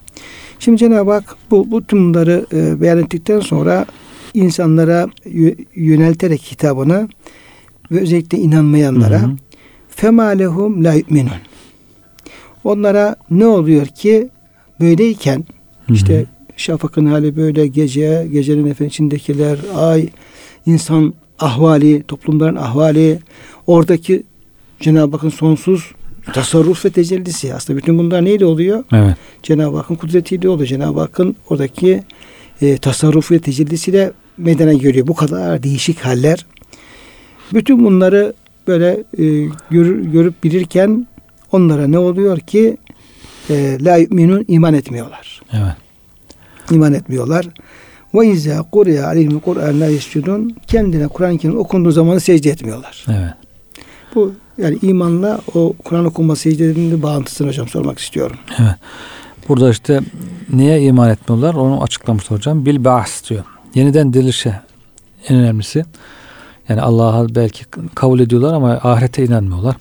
Şimdi 0.59 0.79
Cenab-ı 0.79 1.11
Hak 1.13 1.37
bu, 1.51 1.71
bu 1.71 1.85
tüm 1.85 2.09
bunları 2.09 2.47
e, 2.53 2.81
beyan 2.81 2.99
ettikten 2.99 3.41
sonra 3.41 3.87
insanlara 4.35 5.09
yö- 5.27 5.65
yönelterek 5.75 6.43
hitabını 6.53 7.09
ve 7.91 8.01
özellikle 8.01 8.39
inanmayanlara 8.39 9.23
Hı 9.23 9.27
hı. 9.27 9.37
fema 9.89 10.25
lehum 10.25 10.85
la 10.85 10.95
yu'minun. 10.95 11.31
Onlara 12.65 13.17
ne 13.31 13.47
oluyor 13.47 13.87
ki 13.87 14.29
böyleyken 14.81 15.37
Hı 15.37 15.43
hı. 15.87 15.95
işte 15.95 16.25
şafakın 16.57 17.07
hali 17.07 17.37
böyle 17.37 17.67
gece, 17.67 18.29
gecenin 18.33 18.67
efendim 18.67 18.87
içindekiler, 18.87 19.59
ay, 19.77 20.09
insan 20.67 21.15
ahvali, 21.39 22.03
toplumların 22.03 22.57
ahvali, 22.57 23.19
oradaki 23.67 24.23
Cenab-ı 24.81 25.17
Hakk'ın 25.17 25.29
sonsuz 25.29 25.91
tasarruf 26.33 26.85
ve 26.85 26.91
tecellisi. 26.91 27.55
Aslında 27.55 27.79
bütün 27.79 27.99
bunlar 27.99 28.25
neyle 28.25 28.45
oluyor? 28.47 28.85
Evet. 28.93 29.17
Cenab-ı 29.43 29.77
Hakk'ın 29.77 29.95
kudretiyle 29.95 30.49
oluyor. 30.49 30.69
Cenab-ı 30.69 31.01
Hakk'ın 31.01 31.37
oradaki 31.51 32.03
e, 32.63 32.77
tasarrufu 32.77 33.35
ve 33.35 33.39
tecellisiyle 33.39 34.13
meydana 34.39 34.73
geliyor. 34.73 35.07
Bu 35.07 35.15
kadar 35.15 35.63
değişik 35.63 36.01
haller. 36.01 36.47
Bütün 37.55 37.85
bunları 37.85 38.33
böyle 38.67 38.91
e, 39.19 39.25
gör- 39.71 39.99
görüp 40.01 40.45
bilirken 40.45 41.07
onlara 41.53 41.87
ne 41.87 41.99
oluyor 41.99 42.39
ki 42.39 42.77
e, 43.51 43.79
la 43.81 43.97
yu'minun 43.97 44.45
iman 44.49 44.75
etmiyorlar. 44.75 45.41
Evet. 45.53 45.75
İman 46.71 46.93
etmiyorlar. 46.93 47.49
Ve 48.15 48.27
izâ 48.27 48.63
kuriya 48.63 49.07
aleyhim 49.07 49.41
Kur'an 49.41 49.81
la 49.81 49.87
yescudun 49.87 50.57
kendine 50.67 51.09
Kur'an-ı 51.09 51.39
Kerim 51.39 51.59
okunduğu 51.59 51.91
zaman 51.91 52.19
secde 52.19 52.51
etmiyorlar. 52.51 53.05
Evet. 53.09 53.35
Bu 54.15 54.33
yani 54.59 54.79
imanla 54.83 55.41
o 55.55 55.73
Kur'an 55.85 56.05
okunma 56.05 56.37
secdelerinin 56.37 57.03
bağıntısını 57.03 57.49
hocam 57.49 57.69
sormak 57.69 57.99
istiyorum. 57.99 58.37
Evet. 58.59 58.75
Burada 59.49 59.71
işte 59.71 60.01
niye 60.53 60.83
iman 60.83 61.11
etmiyorlar 61.11 61.55
onu 61.55 61.83
açıklamış 61.83 62.31
hocam. 62.31 62.67
Bil 62.67 62.85
ba'as 62.85 63.31
diyor. 63.31 63.45
Yeniden 63.75 64.13
dirilişe 64.13 64.61
en 65.29 65.37
önemlisi. 65.37 65.85
Yani 66.69 66.81
Allah'a 66.81 67.35
belki 67.35 67.65
kabul 67.95 68.21
ediyorlar 68.21 68.55
ama 68.55 68.71
ahirete 68.83 69.25
inanmıyorlar. 69.25 69.77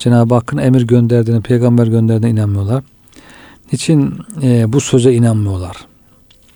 Cenab-ı 0.00 0.34
Hakk'ın 0.34 0.58
emir 0.58 0.82
gönderdiğine, 0.82 1.40
peygamber 1.40 1.86
gönderdiğine 1.86 2.40
inanmıyorlar. 2.40 2.84
Niçin 3.72 4.14
e, 4.42 4.72
bu 4.72 4.80
söze 4.80 5.12
inanmıyorlar? 5.12 5.76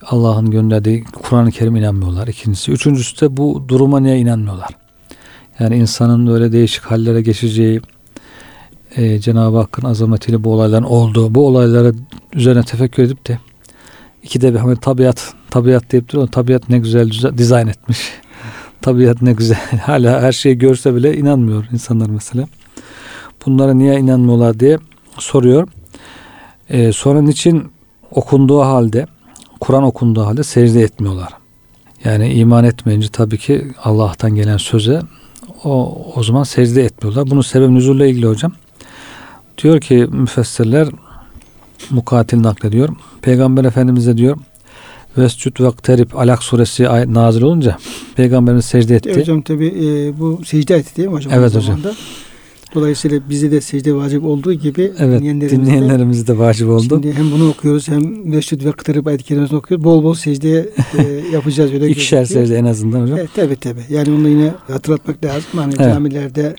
Allah'ın 0.05 0.51
gönderdiği 0.51 1.03
Kur'an-ı 1.03 1.51
Kerim 1.51 1.75
inanmıyorlar. 1.75 2.27
İkincisi. 2.27 2.71
Üçüncüsü 2.71 3.21
de 3.21 3.37
bu 3.37 3.65
duruma 3.67 3.99
niye 3.99 4.17
inanmıyorlar? 4.17 4.69
Yani 5.59 5.75
insanın 5.75 6.27
böyle 6.27 6.51
değişik 6.51 6.83
hallere 6.83 7.21
geçeceği, 7.21 7.81
e, 8.95 9.19
Cenab-ı 9.19 9.57
Hakk'ın 9.57 9.87
azametiyle 9.87 10.43
bu 10.43 10.53
olayların 10.53 10.83
olduğu, 10.83 11.35
bu 11.35 11.47
olaylara 11.47 11.91
üzerine 12.33 12.63
tefekkür 12.63 13.03
edip 13.03 13.27
de 13.27 13.39
ikide 14.23 14.53
bir 14.53 14.59
hani 14.59 14.75
tabiat, 14.75 15.33
tabiat 15.49 15.91
deyip 15.91 16.09
duruyor. 16.09 16.27
Tabiat 16.27 16.69
ne 16.69 16.79
güzel 16.79 17.11
dizayn 17.37 17.67
etmiş. 17.67 17.99
tabiat 18.81 19.21
ne 19.21 19.33
güzel. 19.33 19.59
Hala 19.81 20.21
her 20.21 20.31
şeyi 20.31 20.57
görse 20.57 20.95
bile 20.95 21.17
inanmıyor 21.17 21.65
insanlar 21.73 22.09
mesela. 22.09 22.47
Bunlara 23.45 23.73
niye 23.73 23.99
inanmıyorlar 23.99 24.59
diye 24.59 24.77
soruyor. 25.19 25.67
E, 26.69 26.91
sonra 26.91 27.21
niçin 27.21 27.63
okunduğu 28.11 28.59
halde, 28.59 29.07
Kur'an 29.59 29.83
okunduğu 29.83 30.25
halde 30.25 30.43
secde 30.43 30.81
etmiyorlar? 30.81 31.33
Yani 32.03 32.33
iman 32.33 32.63
etmeyince 32.63 33.07
tabii 33.07 33.37
ki 33.37 33.67
Allah'tan 33.83 34.35
gelen 34.35 34.57
söze 34.57 35.01
o, 35.63 35.97
o 36.15 36.23
zaman 36.23 36.43
secde 36.43 36.83
etmiyorlar. 36.83 37.29
Bunun 37.29 37.41
sebep 37.41 37.69
nüzulle 37.69 38.09
ilgili 38.09 38.27
hocam. 38.27 38.51
Diyor 39.57 39.81
ki 39.81 40.07
müfessirler 40.11 40.87
mukatil 41.89 42.43
naklediyor. 42.43 42.89
Peygamber 43.21 43.65
Efendimiz 43.65 44.07
de 44.07 44.17
diyor 44.17 44.37
Vescud 45.17 45.59
vakterib 45.59 46.11
Alak 46.13 46.43
suresi 46.43 46.83
nazil 47.13 47.41
olunca 47.41 47.77
Peygamberimiz 48.15 48.65
secde 48.65 48.95
etti. 48.95 49.09
E, 49.09 49.19
hocam 49.19 49.41
tabi 49.41 49.67
e, 49.67 50.19
bu 50.19 50.41
secde 50.45 50.75
etti 50.75 50.95
değil 50.97 51.07
mi 51.07 51.13
hocam? 51.13 51.33
Evet 51.33 51.49
hocam. 51.49 51.61
zamanda? 51.61 51.93
Dolayısıyla 52.75 53.19
bize 53.29 53.51
de 53.51 53.61
secde 53.61 53.95
vacip 53.95 54.23
olduğu 54.23 54.53
gibi 54.53 54.91
evet 54.99 55.19
dinleyenlerimiz 55.21 55.51
de- 55.51 55.65
dinleyenlerimiz 55.65 56.27
de 56.27 56.37
vacip 56.37 56.69
oldu. 56.69 56.83
Şimdi 56.89 57.13
hem 57.13 57.31
bunu 57.31 57.49
okuyoruz 57.49 57.87
hem 57.87 58.29
Mescid 58.29 58.65
ve 58.65 58.71
Kıtırıp 58.71 59.07
ayet-i 59.07 59.23
kerimesini 59.23 59.57
okuyoruz. 59.57 59.83
Bol 59.85 60.03
bol 60.03 60.13
secde 60.13 60.69
e, 60.97 61.03
yapacağız. 61.33 61.73
Öyle 61.73 61.87
İkişer 61.89 62.19
gözüküyor. 62.19 62.45
secde 62.45 62.57
en 62.57 62.65
azından 62.65 63.01
hocam. 63.01 63.17
Evet, 63.19 63.29
tabii 63.35 63.55
tabii. 63.55 63.81
Yani 63.89 64.11
onu 64.11 64.29
yine 64.29 64.51
hatırlatmak 64.67 65.25
lazım. 65.25 65.43
Hani 65.55 65.73
Evet. 65.79 65.93
camilerde 65.93 66.55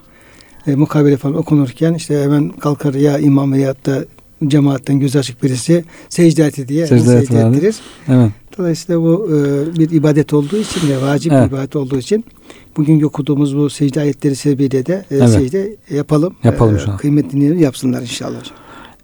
e, 0.67 0.75
mukabele 0.75 1.17
falan 1.17 1.37
okunurken 1.37 1.95
işte 1.95 2.23
hemen 2.23 2.49
kalkar 2.49 2.95
ya 2.95 3.19
imam 3.19 3.53
veyahut 3.53 3.87
da 3.87 4.05
cemaatten 4.47 5.01
göz 5.01 5.17
açık 5.17 5.43
birisi 5.43 5.85
secde 6.09 6.45
etti 6.45 6.69
diye 6.69 6.87
Secde 6.87 7.21
secde, 7.21 7.39
ettirir. 7.41 7.77
Evet. 8.09 8.31
Dolayısıyla 8.59 9.01
bu 9.03 9.29
e, 9.31 9.79
bir 9.79 9.91
ibadet 9.91 10.33
olduğu 10.33 10.57
için 10.57 10.89
ve 10.89 11.03
vacip 11.03 11.33
Evet. 11.33 11.51
bir 11.51 11.57
ibadet 11.57 11.77
olduğu 11.77 11.99
için 11.99 12.25
bugün 12.77 13.03
okuduğumuz 13.03 13.57
bu 13.57 13.71
secde 13.71 14.01
ayetleri 14.01 14.37
sebebiyle 14.37 14.87
de 14.87 15.05
e, 15.11 15.17
Evet. 15.17 15.29
secde 15.31 15.77
yapalım. 15.91 16.35
Yapalım 16.45 16.77
E, 16.77 16.79
şu 16.79 16.91
an. 16.91 16.97
Kıymetli 16.97 17.63
yapsınlar 17.63 18.01
inşallah. 18.03 18.43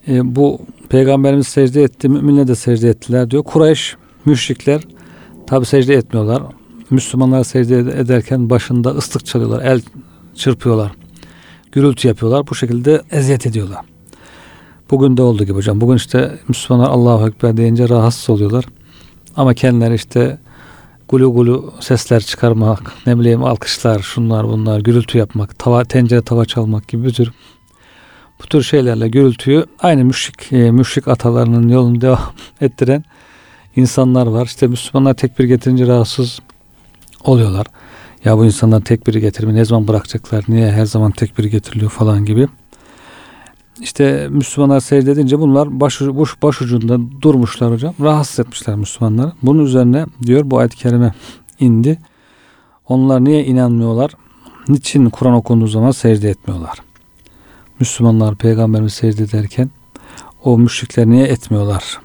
E, 0.08 0.36
bu 0.36 0.60
peygamberimiz 0.88 1.46
secde 1.48 1.82
etti, 1.82 2.08
müminler 2.08 2.48
de 2.48 2.54
secde 2.54 2.88
ettiler 2.88 3.30
diyor. 3.30 3.42
Kureyş, 3.42 3.96
müşrikler 4.24 4.82
tabi 5.46 5.66
secde 5.66 5.94
etmiyorlar. 5.94 6.42
Müslümanlar 6.90 7.44
secde 7.44 7.74
ed- 7.74 8.00
ederken 8.00 8.50
başında 8.50 8.90
ıslık 8.90 9.26
çalıyorlar, 9.26 9.62
el 9.62 9.80
çırpıyorlar, 10.34 10.92
gürültü 11.72 12.08
yapıyorlar. 12.08 12.46
Bu 12.50 12.54
şekilde 12.54 13.02
eziyet 13.10 13.46
ediyorlar. 13.46 13.80
Bugün 14.90 15.16
de 15.16 15.22
olduğu 15.22 15.44
gibi 15.44 15.54
hocam. 15.54 15.80
Bugün 15.80 15.96
işte 15.96 16.38
Müslümanlar 16.48 16.90
Allahu 16.90 17.28
Ekber 17.28 17.56
deyince 17.56 17.88
rahatsız 17.88 18.30
oluyorlar. 18.30 18.64
Ama 19.36 19.54
kendileri 19.54 19.94
işte 19.94 20.38
gulu 21.08 21.32
gulu 21.32 21.74
sesler 21.80 22.20
çıkarmak, 22.20 22.92
ne 23.06 23.18
bileyim 23.18 23.44
alkışlar, 23.44 23.98
şunlar 23.98 24.48
bunlar, 24.48 24.80
gürültü 24.80 25.18
yapmak, 25.18 25.58
tava, 25.58 25.84
tencere 25.84 26.22
tava 26.22 26.44
çalmak 26.44 26.88
gibi 26.88 27.04
bir 27.04 27.12
tür 27.12 27.32
bu 28.42 28.46
tür 28.46 28.62
şeylerle 28.62 29.08
gürültüyü 29.08 29.66
aynı 29.78 30.04
müşrik 30.04 30.52
e, 30.52 30.70
müşrik 30.70 31.08
atalarının 31.08 31.68
yolunu 31.68 32.00
devam 32.00 32.32
ettiren 32.60 33.04
insanlar 33.76 34.26
var. 34.26 34.46
İşte 34.46 34.66
Müslümanlar 34.66 35.14
tekbir 35.14 35.44
getirince 35.44 35.86
rahatsız 35.86 36.40
oluyorlar. 37.24 37.66
Ya 38.24 38.38
bu 38.38 38.44
insanlar 38.44 38.80
tekbiri 38.80 39.20
getirmeyi 39.20 39.58
ne 39.58 39.64
zaman 39.64 39.88
bırakacaklar? 39.88 40.44
Niye 40.48 40.72
her 40.72 40.86
zaman 40.86 41.10
tekbir 41.10 41.44
getiriliyor 41.44 41.90
falan 41.90 42.24
gibi. 42.24 42.48
İşte 43.80 44.28
Müslümanlar 44.30 44.80
secde 44.80 45.11
edince 45.11 45.38
bunlar 45.38 45.80
baş, 45.80 46.00
baş, 46.00 46.42
başucunda 46.42 46.98
durmuşlar 47.22 47.72
hocam. 47.72 47.94
Rahatsız 48.00 48.40
etmişler 48.40 48.76
Müslümanları. 48.76 49.32
Bunun 49.42 49.64
üzerine 49.64 50.06
diyor 50.22 50.42
bu 50.44 50.58
ayet-i 50.58 50.76
kerime 50.76 51.14
indi. 51.61 51.98
Onlar 52.88 53.24
niye 53.24 53.44
inanmıyorlar? 53.44 54.11
Niçin 54.68 55.11
Kur'an 55.11 55.35
okunduğu 55.35 55.66
zaman 55.66 55.90
secde 55.90 56.30
etmiyorlar? 56.30 56.78
Müslümanlar 57.80 58.35
peygamberimiz 58.35 58.94
secde 58.94 59.22
ederken 59.22 59.70
o 60.44 60.58
müşrikler 60.58 61.06
niye 61.06 61.24
etmiyorlar 61.24 62.00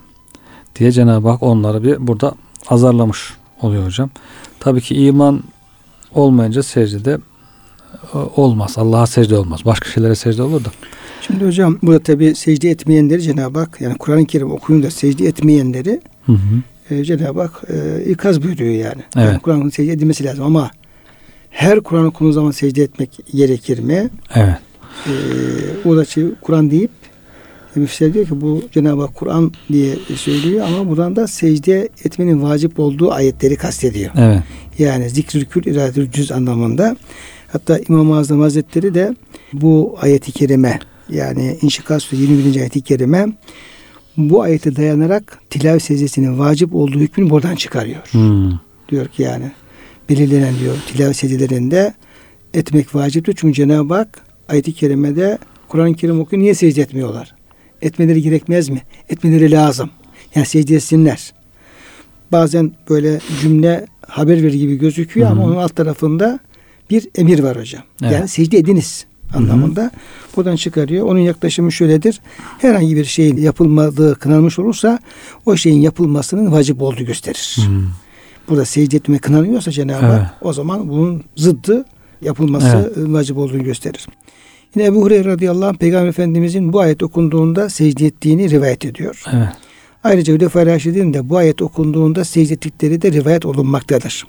diye 0.75 0.91
Cenab-ı 0.91 1.29
Hak 1.29 1.43
onları 1.43 1.83
bir 1.83 2.07
burada 2.07 2.33
azarlamış 2.67 3.33
oluyor 3.61 3.85
hocam. 3.85 4.09
Tabii 4.59 4.81
ki 4.81 4.95
iman 4.95 5.43
olmayınca 6.13 6.63
secde 6.63 7.17
e, 8.13 8.17
olmaz. 8.17 8.77
Allah'a 8.77 9.07
secde 9.07 9.37
olmaz. 9.37 9.65
Başka 9.65 9.89
şeylere 9.89 10.15
secde 10.15 10.43
olur 10.43 10.65
da. 10.65 10.69
Şimdi 11.27 11.45
hocam 11.45 11.79
burada 11.81 11.99
tabi 11.99 12.35
secde 12.35 12.69
etmeyenleri 12.69 13.21
Cenab-ı 13.21 13.59
Hak 13.59 13.81
yani 13.81 13.97
Kur'an-ı 13.97 14.25
Kerim 14.25 14.51
okuyun 14.51 14.83
da 14.83 14.91
secde 14.91 15.27
etmeyenleri 15.27 16.01
Hı 16.25 16.31
hı. 16.31 16.95
e, 16.95 17.03
Cenab-ı 17.03 17.41
Hak 17.41 17.61
e, 17.69 18.05
ikaz 18.11 18.43
buyuruyor 18.43 18.71
yani. 18.71 19.01
Evet. 19.15 19.27
yani 19.27 19.39
Kur'an'ın 19.39 19.69
secde 19.69 19.91
edilmesi 19.91 20.23
lazım 20.23 20.45
ama 20.45 20.71
her 21.49 21.79
Kur'an 21.79 22.05
okunduğu 22.05 22.31
zaman 22.31 22.51
secde 22.51 22.83
etmek 22.83 23.19
gerekir 23.33 23.79
mi? 23.79 24.09
Evet. 24.35 24.55
Ee, 25.07 25.11
burada 25.85 26.05
şey, 26.05 26.25
Kur'an 26.41 26.71
deyip 26.71 26.91
e, 27.75 27.79
müfessirler 27.79 28.13
diyor 28.13 28.25
ki 28.25 28.41
bu 28.41 28.63
Cenab-ı 28.71 29.01
Hak 29.01 29.15
Kur'an 29.15 29.51
diye 29.71 29.95
söylüyor 30.15 30.65
ama 30.67 30.89
buradan 30.89 31.15
da 31.15 31.27
secde 31.27 31.89
etmenin 32.05 32.41
vacip 32.41 32.79
olduğu 32.79 33.11
ayetleri 33.11 33.55
kastediyor. 33.55 34.11
Evet. 34.17 34.39
Yani 34.79 35.09
zikrül 35.09 35.45
kül 35.45 35.65
iradül 35.65 36.11
cüz 36.11 36.31
anlamında. 36.31 36.95
Hatta 37.51 37.79
İmam-ı 37.89 38.17
Azam 38.17 38.39
Hazretleri 38.39 38.93
de 38.93 39.15
bu 39.53 39.97
ayeti 40.01 40.31
kerime 40.31 40.79
yani 41.09 41.57
İnşikar 41.61 41.99
Suresi 41.99 42.23
21. 42.23 42.59
ayeti 42.59 42.81
kerime 42.81 43.27
bu 44.17 44.41
ayete 44.41 44.75
dayanarak 44.75 45.39
tilavet 45.49 45.83
secdesinin 45.83 46.39
vacip 46.39 46.75
olduğu 46.75 46.99
hükmünü 46.99 47.29
buradan 47.29 47.55
çıkarıyor. 47.55 48.01
Hmm. 48.11 48.51
Diyor 48.89 49.07
ki 49.07 49.23
yani 49.23 49.51
belirlenen 50.09 50.59
diyor 50.59 50.75
tilavet 50.87 51.15
secdelerinde 51.15 51.93
etmek 52.53 52.95
vaciptir. 52.95 53.35
Çünkü 53.37 53.53
Cenab-ı 53.53 53.93
Hak 53.93 54.21
ayeti 54.49 54.73
kerimede 54.73 55.37
Kur'an-ı 55.67 55.95
Kerim 55.95 56.19
okuyor. 56.19 56.43
Niye 56.43 56.55
secde 56.55 56.81
etmiyorlar? 56.81 57.35
Etmeleri 57.81 58.21
gerekmez 58.21 58.69
mi? 58.69 58.81
Etmeleri 59.09 59.51
lazım. 59.51 59.89
Yani 60.35 60.45
secde 60.45 60.75
etsinler. 60.75 61.33
Bazen 62.31 62.71
böyle 62.89 63.19
cümle 63.41 63.85
haber 64.07 64.43
verir 64.43 64.53
gibi 64.53 64.75
gözüküyor 64.75 65.27
hı. 65.27 65.31
ama 65.31 65.45
onun 65.45 65.55
alt 65.55 65.75
tarafında 65.75 66.39
bir 66.89 67.09
emir 67.15 67.39
var 67.39 67.59
hocam. 67.59 67.83
Evet. 68.01 68.13
Yani 68.13 68.27
secde 68.27 68.57
ediniz 68.57 69.05
anlamında. 69.33 69.91
Buradan 70.35 70.55
çıkarıyor. 70.55 71.05
Onun 71.07 71.19
yaklaşımı 71.19 71.71
şöyledir. 71.71 72.21
Herhangi 72.57 72.95
bir 72.95 73.05
şeyin 73.05 73.37
yapılmadığı 73.37 74.15
kınanmış 74.15 74.59
olursa 74.59 74.99
o 75.45 75.55
şeyin 75.55 75.81
yapılmasının 75.81 76.51
vacip 76.51 76.81
olduğu 76.81 77.03
gösterir. 77.03 77.57
Hmm. 77.65 77.83
Burada 78.49 78.65
secde 78.65 78.97
etme 78.97 79.17
kınanıyorsa 79.17 79.71
Cenab-ı 79.71 80.05
Evet. 80.05 80.19
Hak 80.19 80.35
o 80.41 80.53
zaman 80.53 80.89
bunun 80.89 81.23
zıddı 81.35 81.85
yapılması 82.21 82.93
vacip 82.97 83.37
olduğunu 83.37 83.63
gösterir. 83.63 84.07
Yine 84.75 84.87
Ebu 84.87 85.01
Hureyre 85.01 85.29
radıyallahu 85.29 85.69
anh 85.69 85.77
Peygamber 85.77 86.07
Efendimizin 86.07 86.73
bu 86.73 86.79
ayet 86.79 87.03
okunduğunda 87.03 87.69
secde 87.69 88.05
ettiğini 88.05 88.49
rivayet 88.49 88.85
ediyor. 88.85 89.23
Evet. 89.33 89.47
Ayrıca 90.03 90.33
Hülefai 90.33 90.65
Raşidin 90.65 91.13
de 91.13 91.29
bu 91.29 91.37
ayet 91.37 91.61
okunduğunda 91.61 92.25
secde 92.25 92.53
ettikleri 92.53 93.01
de 93.01 93.11
rivayet 93.11 93.45
olunmaktadır. 93.45 94.27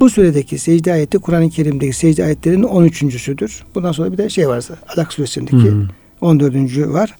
Bu 0.00 0.10
süredeki 0.10 0.58
secde 0.58 0.92
ayeti 0.92 1.18
Kur'an-ı 1.18 1.50
Kerim'deki 1.50 1.92
secde 1.92 2.24
ayetlerinin 2.24 2.62
13.südür. 2.62 3.62
Bundan 3.74 3.92
sonra 3.92 4.12
bir 4.12 4.18
de 4.18 4.28
şey 4.28 4.48
varsa 4.48 4.74
Alak 4.96 5.12
suresindeki 5.12 5.56
Hmm. 5.56 5.88
14. 6.20 6.54
var. 6.92 7.14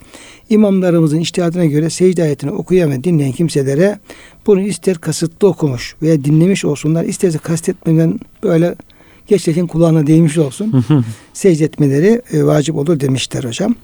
İmamlarımızın 0.51 1.19
iştihadına 1.19 1.65
göre 1.65 1.91
secde 1.91 2.23
ayetini 2.23 2.51
okuyan 2.51 2.91
ve 2.91 3.05
dinleyen 3.05 3.33
kimselere 3.33 3.99
bunu 4.47 4.61
ister 4.61 4.99
kasıtlı 4.99 5.49
okumuş 5.49 5.97
veya 6.03 6.25
dinlemiş 6.25 6.65
olsunlar, 6.65 7.05
isterse 7.05 7.39
kastetmeden 7.39 8.21
böyle 8.43 8.75
geçerken 9.31 9.67
kulağına 9.67 10.07
değmiş 10.07 10.39
olsun. 10.39 10.85
secde 11.33 11.65
etmeleri 11.65 12.23
e, 12.33 12.45
vacip 12.45 12.77
olur 12.77 13.01
demişler 13.01 13.45
hocam. 13.45 13.75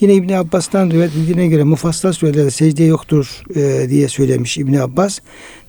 Yine 0.00 0.14
İbn 0.14 0.32
Abbas'tan 0.32 0.90
rivayet 0.90 1.12
edildiğine 1.12 1.46
göre 1.46 1.64
mufassal 1.64 2.12
surelerde 2.12 2.50
secde 2.50 2.84
yoktur 2.84 3.42
e, 3.56 3.90
diye 3.90 4.08
söylemiş 4.08 4.58
İbn 4.58 4.74
Abbas. 4.74 5.18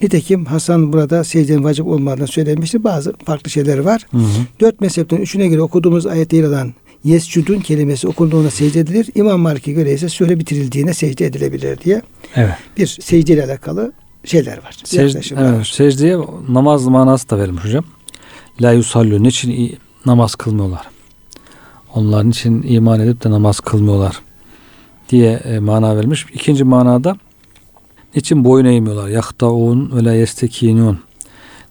Nitekim 0.02 0.46
Hasan 0.46 0.94
burada 0.94 1.24
secdenin 1.24 1.64
vacip 1.64 1.88
olmadığını 1.88 2.28
söylemiştir. 2.28 2.84
Bazı 2.84 3.14
farklı 3.26 3.52
şeyler 3.52 3.78
var. 3.78 4.02
Hı 4.12 4.18
hı. 4.18 4.22
Dört 4.60 4.82
mezhepten 4.82 5.18
üçüne 5.18 5.48
göre 5.48 5.62
okuduğumuz 5.62 6.06
ayette 6.06 6.38
yer 6.38 6.44
alan 6.44 6.74
yescudun 7.04 7.60
kelimesi 7.60 8.08
okunduğunda 8.08 8.50
secde 8.50 8.80
edilir. 8.80 9.10
İmam 9.16 9.40
Malik'e 9.40 9.72
göre 9.72 9.94
ise 9.94 10.10
süre 10.10 10.40
bitirildiğine 10.40 10.94
secde 10.94 11.26
edilebilir 11.26 11.80
diye 11.84 12.02
Evet. 12.36 12.54
bir 12.78 12.88
secde 13.02 13.34
ile 13.34 13.44
alakalı 13.44 13.92
şeyler 14.26 14.58
var. 14.58 14.78
Secde, 14.84 15.20
evet, 15.38 15.58
var. 15.60 15.64
secdeye 15.74 16.18
namaz 16.50 16.88
manası 16.88 17.30
da 17.30 17.40
verilmiş 17.40 17.66
hocam. 17.66 17.86
La 18.62 18.72
yusallü. 18.72 19.24
Niçin 19.24 19.78
namaz 20.06 20.36
kılmıyorlar? 20.36 20.88
Onlar 21.96 22.26
için 22.26 22.66
iman 22.68 23.00
edip 23.00 23.24
de 23.24 23.32
namaz 23.32 23.60
kılmıyorlar 23.60 24.22
diye 25.10 25.32
e, 25.32 25.60
mana 25.60 25.98
verilmiş. 25.98 26.26
İkinci 26.34 26.64
manada 26.64 27.18
niçin 28.16 28.44
boyun 28.44 28.66
eğmiyorlar? 28.66 29.08
Yahtaun 29.08 29.92
ve 29.96 30.04
la 30.04 30.14
yestekinun. 30.14 31.00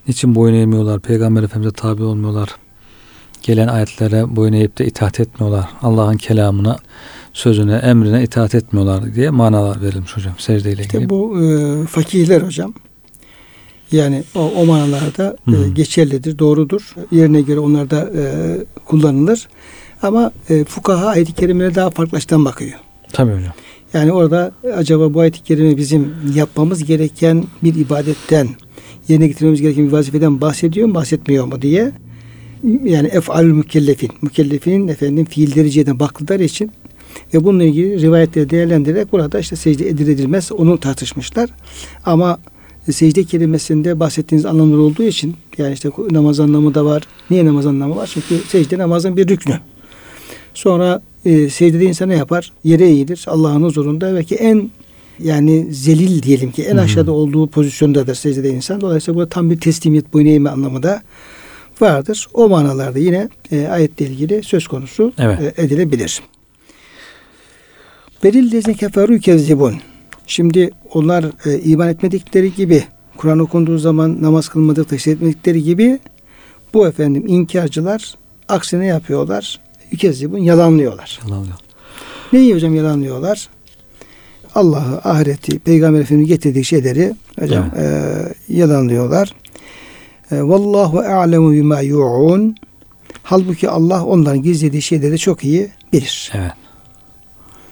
Niçin 0.09 0.35
boyun 0.35 0.55
eğmiyorlar? 0.55 1.01
Peygamber 1.01 1.43
Efendimiz'e 1.43 1.75
tabi 1.75 2.03
olmuyorlar. 2.03 2.49
Gelen 3.43 3.69
ayetlere 3.69 4.37
boyun 4.37 4.53
eğip 4.53 4.79
de 4.79 4.87
itaat 4.87 5.21
etmiyorlar. 5.21 5.69
Allah'ın 5.83 6.17
kelamına, 6.17 6.77
sözüne, 7.33 7.75
emrine 7.75 8.23
itaat 8.23 8.55
etmiyorlar 8.55 9.15
diye 9.15 9.31
manalar 9.31 9.83
verilmiş 9.83 10.17
hocam 10.17 10.35
secdeyle 10.39 10.83
ilgili. 10.83 11.03
İşte 11.03 11.11
bu 11.11 11.43
e, 11.43 11.87
fakihler 11.87 12.43
hocam 12.43 12.75
yani 13.93 14.23
o, 14.35 14.41
o 14.41 14.67
manalarda 14.67 15.37
e, 15.49 15.69
geçerlidir, 15.75 16.39
doğrudur. 16.39 16.95
Yerine 17.11 17.41
göre 17.41 17.61
onlar 17.61 17.91
da 17.91 18.11
e, 18.17 18.25
kullanılır. 18.85 19.49
Ama 20.03 20.33
e, 20.51 20.65
fukaha 20.65 21.07
ayet-i 21.07 21.33
kerimelere 21.33 21.75
daha 21.75 21.91
farklı 21.91 22.17
açıdan 22.17 22.45
bakıyor. 22.45 22.79
Tabii 23.13 23.33
hocam. 23.33 23.53
Yani 23.95 24.13
orada 24.13 24.53
acaba 24.77 25.15
bu 25.15 25.21
ayet-i 25.21 25.43
kerime 25.43 25.77
bizim 25.77 26.15
yapmamız 26.35 26.85
gereken 26.85 27.45
bir 27.63 27.75
ibadetten, 27.75 28.49
yerine 29.09 29.27
getirmemiz 29.27 29.61
gereken 29.61 29.87
bir 29.87 29.93
vazifeden 29.93 30.41
bahsediyor 30.41 30.89
mu, 30.89 30.95
bahsetmiyor 30.95 31.45
mu 31.45 31.63
diye. 31.63 31.93
Yani 32.85 33.09
ef'al 33.09 33.45
mükellefin, 33.45 34.11
mükellefinin 34.23 34.89
efendim 34.89 35.25
fiilleri 35.25 35.71
cihetinden 35.71 36.01
baktıkları 36.01 36.45
için 36.45 36.71
ve 37.35 37.45
bununla 37.45 37.65
ilgili 37.65 38.01
rivayetleri 38.01 38.51
değerlendirerek 38.51 39.13
burada 39.13 39.39
işte 39.39 39.57
secde 39.57 39.89
edilir 39.89 40.13
edilmez 40.13 40.53
onu 40.53 40.81
tartışmışlar. 40.81 41.51
Ama 42.05 42.39
secde 42.93 43.25
kelimesinde 43.25 44.01
bahsettiğiniz 44.01 44.47
anlamlar 44.47 44.79
olduğu 44.79 45.03
için 45.03 45.35
yani 45.59 45.75
işte 45.75 45.91
namaz 46.11 46.41
anlamı 46.41 46.75
da 46.75 46.85
var. 46.85 47.03
Niye 47.31 47.47
namaz 47.47 47.67
anlamı 47.67 47.97
var? 47.97 48.11
Çünkü 48.15 48.49
secde 48.49 48.79
namazın 48.79 49.17
bir 49.17 49.29
rüknü. 49.29 49.61
Sonra 50.55 51.03
e, 51.25 51.51
secdede 51.51 51.85
insan 51.85 52.09
ne 52.09 52.17
yapar? 52.17 52.53
Yere 52.65 52.85
eğilir 52.85 53.25
Allah'ın 53.29 53.63
huzurunda 53.63 54.15
ve 54.15 54.25
ki 54.25 54.35
en 54.35 54.71
yani 55.19 55.75
zelil 55.75 56.23
diyelim 56.23 56.53
ki 56.53 56.63
en 56.63 56.77
aşağıda 56.77 57.13
olduğu 57.13 57.47
pozisyondadır 57.47 58.15
secdede 58.15 58.51
insan. 58.51 58.81
Dolayısıyla 58.81 59.17
burada 59.17 59.29
tam 59.29 59.51
bir 59.51 59.61
teslimiyet 59.61 60.13
boyun 60.13 60.27
eğme 60.27 60.51
anlamı 60.51 60.83
da 60.83 61.03
vardır. 61.81 62.29
O 62.35 62.49
manalarda 62.49 62.99
yine 62.99 63.29
e, 63.53 63.67
ayetle 63.67 64.07
ilgili 64.07 64.43
söz 64.43 64.69
konusu 64.69 65.13
Evet. 65.19 65.59
e, 65.59 65.63
edilebilir. 65.63 66.23
Belillezine 68.25 68.75
keferu 68.75 69.19
kezzibun. 69.19 69.75
Şimdi 70.27 70.71
onlar 70.93 71.25
e, 71.45 71.59
iman 71.61 71.89
etmedikleri 71.89 72.55
gibi 72.55 72.85
Kur'an 73.17 73.39
okunduğu 73.39 73.79
zaman 73.79 74.23
namaz 74.23 74.49
kılmadık 74.49 74.89
teşhir 74.89 75.13
etmedikleri 75.13 75.63
gibi 75.63 75.99
bu 76.75 76.89
efendim 76.89 77.25
inkarcılar 77.27 78.15
aksine 78.49 78.87
yapıyorlar. 78.87 79.61
Yükezzibun 79.91 80.39
yalanlıyorlar. 80.39 81.21
Yalan 81.29 81.47
Neyi 82.33 82.55
hocam 82.55 82.75
yalanlıyorlar? 82.75 83.49
Allah'ı, 84.55 85.01
ahireti, 85.05 85.59
Peygamber 85.59 86.01
Efendimiz 86.01 86.29
getirdiği 86.29 86.65
şeyleri 86.65 87.15
hocam 87.41 87.71
e, 87.79 88.13
yalanlıyorlar. 88.49 89.35
E, 90.31 90.43
Vallahu 90.43 90.99
a'lemu 90.99 91.53
bima 91.53 91.81
yu'un. 91.81 92.57
Halbuki 93.23 93.71
Allah 93.71 94.05
onların 94.05 94.43
gizlediği 94.43 94.83
şeyleri 94.83 95.19
çok 95.19 95.45
iyi 95.45 95.71
bilir. 95.93 96.33
Evet. 96.35 96.53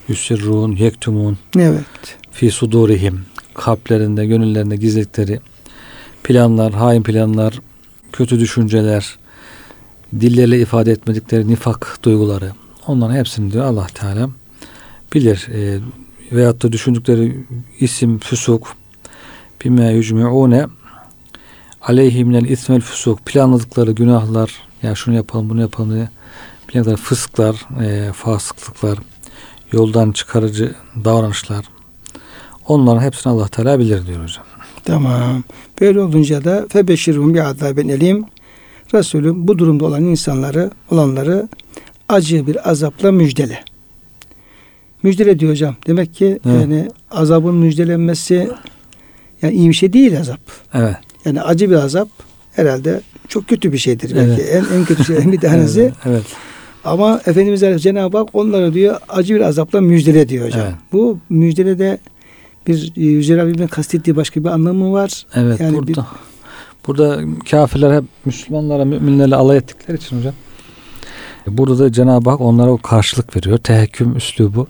Yusirrun, 0.08 0.76
yektumun, 0.76 1.38
Evet. 1.58 2.16
Fi 2.34 2.50
sudurihim. 2.50 3.20
Kalplerinde, 3.54 4.26
gönüllerinde 4.26 4.76
gizledikleri 4.76 5.40
planlar, 6.24 6.72
hain 6.72 7.02
planlar, 7.02 7.60
kötü 8.12 8.40
düşünceler, 8.40 9.18
dilleriyle 10.20 10.60
ifade 10.60 10.92
etmedikleri 10.92 11.48
nifak 11.48 11.98
duyguları. 12.02 12.52
Onların 12.86 13.14
hepsini 13.14 13.52
diyor 13.52 13.64
Allah 13.64 13.86
Teala 13.94 14.30
bilir. 15.14 15.48
E, 15.52 15.80
veyahut 16.32 16.62
da 16.62 16.72
düşündükleri 16.72 17.44
isim, 17.80 18.18
füsuk, 18.18 18.76
bime 19.64 19.92
yücmi'une 19.92 20.66
aleyhi 21.82 22.24
minel 22.24 22.44
ismel 22.44 22.80
füsuk 22.80 23.26
planladıkları 23.26 23.92
günahlar 23.92 24.62
ya 24.82 24.94
şunu 24.94 25.14
yapalım 25.14 25.50
bunu 25.50 25.60
yapalım 25.60 25.94
diye 25.94 26.08
planladıkları 26.68 26.96
fısklar, 26.96 27.66
e, 27.84 28.12
fasıklıklar, 28.12 28.98
yoldan 29.72 30.12
çıkarıcı 30.12 30.74
davranışlar 31.04 31.73
onların 32.68 33.02
hepsini 33.02 33.32
Allah 33.32 33.48
Teala 33.48 33.78
bilir 33.78 34.06
diyor 34.06 34.22
hocam. 34.22 34.44
Tamam. 34.84 35.44
Böyle 35.80 36.00
olunca 36.00 36.44
da 36.44 36.66
febeşirhum 36.68 37.34
bir 37.34 37.48
azaben 37.48 37.88
elim. 37.88 38.24
Resulüm 38.94 39.48
bu 39.48 39.58
durumda 39.58 39.84
olan 39.84 40.04
insanları, 40.04 40.70
olanları 40.90 41.48
acı 42.08 42.46
bir 42.46 42.70
azapla 42.70 43.12
müjdele. 43.12 43.58
Müjdele 45.02 45.38
diyor 45.38 45.52
hocam. 45.52 45.76
Demek 45.86 46.14
ki 46.14 46.26
Evet. 46.26 46.60
yani 46.60 46.88
azabın 47.10 47.54
müjdelenmesi 47.54 48.48
yani 49.42 49.54
iyi 49.54 49.68
bir 49.68 49.74
şey 49.74 49.92
değil 49.92 50.20
azap. 50.20 50.40
Evet. 50.74 50.96
Yani 51.24 51.42
acı 51.42 51.70
bir 51.70 51.76
azap 51.76 52.08
herhalde 52.52 53.00
çok 53.28 53.48
kötü 53.48 53.72
bir 53.72 53.78
şeydir 53.78 54.16
belki. 54.16 54.42
En, 54.42 54.64
en 54.78 54.84
kötü 54.84 55.04
şeylerin 55.04 55.32
bir 55.32 55.40
tanesi. 55.40 55.80
Evet. 55.82 55.94
evet. 56.06 56.22
Ama 56.84 57.20
Efendimiz 57.26 57.82
Cenab-ı 57.82 58.18
Hak 58.18 58.28
onlara 58.32 58.74
diyor 58.74 58.96
acı 59.08 59.34
bir 59.34 59.40
azapla 59.40 59.80
müjdele 59.80 60.28
diyor 60.28 60.46
hocam. 60.46 60.62
Evet. 60.62 60.74
Bu 60.92 61.18
müjdelede 61.28 61.98
bir 62.66 62.92
e, 62.96 63.00
Yüce 63.00 63.36
Rabbim'in 63.36 63.66
kastettiği 63.66 64.16
başka 64.16 64.44
bir 64.44 64.48
anlamı 64.48 64.92
var. 64.92 65.26
Evet 65.34 65.60
Yani 65.60 65.76
burada 65.76 65.86
bir- 65.88 65.98
burada 66.86 67.20
kafirler 67.50 67.96
hep 67.96 68.04
Müslümanlara, 68.24 68.84
müminlerle 68.84 69.36
alay 69.36 69.56
ettikleri 69.56 69.96
için 69.96 70.18
hocam. 70.18 70.34
Burada 71.46 71.78
da 71.78 71.92
Cenab-ı 71.92 72.30
Hak 72.30 72.40
onlara 72.40 72.70
o 72.70 72.78
karşılık 72.78 73.36
veriyor. 73.36 73.58
Tehekküm 73.58 74.16
üslubu. 74.16 74.66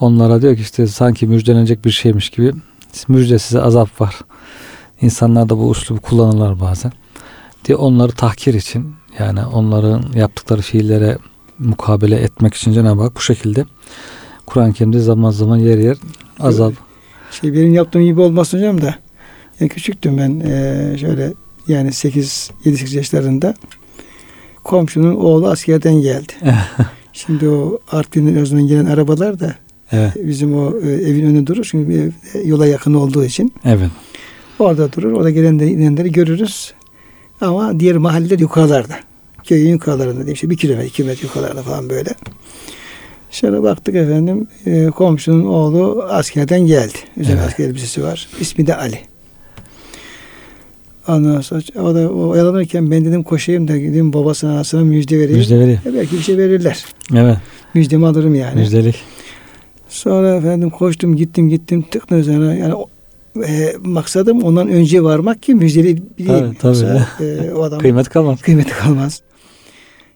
Onlara 0.00 0.42
diyor 0.42 0.56
ki 0.56 0.62
işte 0.62 0.86
sanki 0.86 1.26
müjdelenecek 1.26 1.84
bir 1.84 1.90
şeymiş 1.90 2.30
gibi 2.30 2.52
müjde 3.08 3.38
size 3.38 3.60
azap 3.62 4.00
var. 4.00 4.18
İnsanlar 5.00 5.48
da 5.48 5.58
bu 5.58 5.72
üslubu 5.72 6.00
kullanırlar 6.00 6.60
bazen. 6.60 6.92
Diye 7.64 7.76
onları 7.76 8.12
tahkir 8.12 8.54
için 8.54 8.94
yani 9.18 9.40
onların 9.46 10.04
yaptıkları 10.14 10.60
fiillere 10.60 11.18
mukabele 11.58 12.16
etmek 12.16 12.54
için 12.54 12.72
Cenab-ı 12.72 13.02
Hak 13.02 13.16
bu 13.16 13.20
şekilde 13.20 13.64
Kur'an-ı 14.46 14.72
Kerim'de 14.72 14.98
zaman 14.98 15.30
zaman 15.30 15.56
yer 15.56 15.78
yer 15.78 15.96
azap. 16.40 16.72
Şey 17.40 17.52
benim 17.52 17.74
yaptığım 17.74 18.04
gibi 18.04 18.20
olmasın 18.20 18.58
hocam 18.58 18.80
da. 18.82 18.94
Yani 19.60 19.68
küçüktüm 19.68 20.18
ben 20.18 20.30
eee, 20.40 20.98
şöyle 20.98 21.32
yani 21.68 21.92
8 21.92 22.50
7-8 22.64 22.96
yaşlarında 22.96 23.54
komşunun 24.64 25.14
oğlu 25.14 25.48
askerden 25.48 25.94
geldi. 25.94 26.32
Şimdi 27.12 27.48
o 27.48 27.78
Artvin'in 27.92 28.36
özünden 28.36 28.66
gelen 28.66 28.84
arabalar 28.84 29.40
da 29.40 29.54
Evet. 29.92 30.12
bizim 30.16 30.54
o 30.58 30.76
e, 30.80 30.92
evin 30.92 31.24
önünde 31.24 31.46
durur. 31.46 31.66
Çünkü 31.70 31.88
bir 31.88 31.98
ev, 32.00 32.10
yola 32.46 32.66
yakın 32.66 32.94
olduğu 32.94 33.24
için. 33.24 33.52
Evet. 33.64 33.90
Orada 34.58 34.92
durur. 34.92 35.12
Orada 35.12 35.30
gelenleri 35.30 35.70
inenleri 35.70 36.12
görürüz. 36.12 36.72
Ama 37.40 37.80
diğer 37.80 37.96
mahalleler 37.96 38.38
yukarılarda. 38.38 38.94
Köyün 39.44 39.70
yukarılarında 39.70 40.16
diyeyim 40.16 40.34
işte 40.34 40.50
bir 40.50 40.56
kilometre, 40.56 40.86
iki 40.86 41.04
metre 41.04 41.26
yukarılarda 41.26 41.62
falan 41.62 41.90
böyle. 41.90 42.10
Şöyle 43.34 43.62
baktık 43.62 43.94
efendim 43.94 44.46
e, 44.66 44.86
komşunun 44.86 45.44
oğlu 45.44 46.02
askerden 46.10 46.60
geldi. 46.60 46.92
Üzerine 47.16 47.40
Evet. 47.40 47.48
asker 47.50 47.64
elbisesi 47.68 48.02
var. 48.02 48.28
İsmi 48.40 48.66
de 48.66 48.76
Ali. 48.76 48.98
Ondan 51.08 51.40
sonra 51.40 51.60
o 51.82 51.94
da 51.94 52.12
o 52.12 52.28
oyalanırken 52.28 52.90
ben 52.90 53.04
dedim 53.04 53.22
koşayım 53.22 53.68
da 53.68 53.76
gideyim 53.76 54.12
babasına 54.12 54.52
anasına 54.52 54.84
müjde 54.84 55.18
vereyim. 55.18 55.38
Müjde 55.38 55.58
vereyim. 55.58 55.80
E, 55.86 55.94
belki 55.94 56.16
bir 56.16 56.22
şey 56.22 56.38
verirler. 56.38 56.84
Evet. 57.14 57.36
Müjdemi 57.74 58.06
alırım 58.06 58.34
yani. 58.34 58.60
Müjdelik. 58.60 58.96
Sonra 59.88 60.34
efendim 60.36 60.70
koştum 60.70 61.16
gittim 61.16 61.48
gittim 61.48 61.84
tıkla 61.90 62.16
üzerine 62.16 62.58
yani 62.58 62.74
e, 63.48 63.72
maksadım 63.84 64.42
ondan 64.42 64.68
önce 64.68 65.02
varmak 65.02 65.42
ki 65.42 65.54
müjdeli 65.54 66.02
bileyim. 66.18 66.56
Tabii, 66.58 66.58
tabii. 66.58 66.88
Yoksa, 66.88 67.08
e, 67.24 67.54
o 67.54 67.62
adam 67.62 67.78
Kıymet 67.78 68.08
kalmaz. 68.08 68.42
kıymeti 68.42 68.70
kalmaz. 68.70 69.20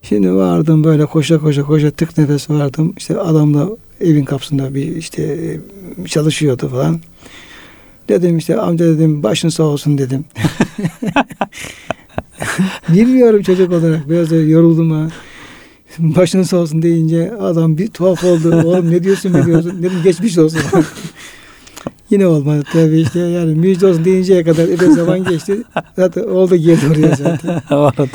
Şimdi 0.09 0.35
vardım 0.35 0.85
böyle 0.85 1.07
koşa 1.07 1.39
koşa 1.39 1.63
koşa 1.63 1.91
tık 1.91 2.19
nefes 2.19 2.51
vardım. 2.51 2.95
İşte 2.97 3.19
adam 3.19 3.55
da 3.55 3.69
evin 4.01 4.25
kapısında 4.25 4.75
bir 4.75 4.97
işte 4.97 5.57
çalışıyordu 6.07 6.69
falan. 6.69 7.01
Dedim 8.09 8.39
işte 8.39 8.57
amca 8.57 8.87
dedim 8.87 9.23
başın 9.23 9.49
sağ 9.49 9.63
olsun 9.63 9.99
dedim. 9.99 10.25
Bilmiyorum 12.89 13.43
çocuk 13.43 13.73
olarak 13.73 14.11
biraz 14.11 14.31
da 14.31 14.37
yoruldum 14.37 14.91
ha. 14.91 15.09
Başın 15.99 16.43
sağ 16.43 16.57
olsun 16.57 16.83
deyince 16.83 17.33
adam 17.41 17.79
bir 17.79 17.89
tuhaf 17.89 18.25
oldu. 18.25 18.63
Oğlum 18.65 18.91
ne 18.91 19.05
diyorsun 19.05 19.33
ne 19.33 19.47
diyorsun? 19.47 19.83
Dedim 19.83 20.01
geçmiş 20.05 20.39
olsun. 20.39 20.61
Yine 22.11 22.27
olmadı 22.27 22.63
tabii 22.73 23.01
işte 23.01 23.19
yani 23.19 23.55
müjde 23.55 23.87
olsun 23.87 24.05
deyinceye 24.05 24.45
kadar 24.45 24.69
epey 24.69 24.89
zaman 24.95 25.25
geçti. 25.25 25.63
Zaten 25.97 26.23
oldu 26.23 26.57
geldi 26.57 26.81
oraya 26.91 27.17
zaten. 27.17 27.63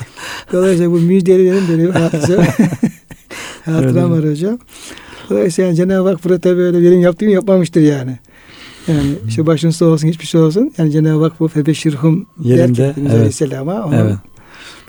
Dolayısıyla 0.51 0.91
bu 0.91 0.95
müjdeli 0.99 1.51
dedim 1.51 1.63
böyle 1.69 1.83
bir 1.83 1.89
hatıra. 1.99 2.45
Hatıram 3.65 4.11
var 4.11 4.29
hocam. 4.29 4.57
Dolayısıyla 5.29 5.67
yani 5.67 5.75
Cenab-ı 5.77 6.09
Hak 6.09 6.23
burada 6.23 6.39
tabii 6.39 6.61
öyle 6.61 6.81
benim 6.81 7.01
yaptığımı 7.01 7.31
yapmamıştır 7.31 7.81
yani. 7.81 8.19
Yani 8.87 9.15
işte 9.27 9.45
başın 9.45 9.69
sağ 9.69 9.85
olsun 9.85 10.07
hiçbir 10.07 10.25
şey 10.25 10.41
olsun. 10.41 10.73
Yani 10.77 10.91
Cenab-ı 10.91 11.23
Hak 11.23 11.39
bu 11.39 11.47
febeşirhum 11.47 12.25
Yerinde, 12.43 12.61
derken 12.67 12.83
Efendimiz 12.83 13.11
evet. 13.11 13.15
Aleyhisselam'a 13.15 13.85
onun 13.85 13.97
Evet. 13.97 14.15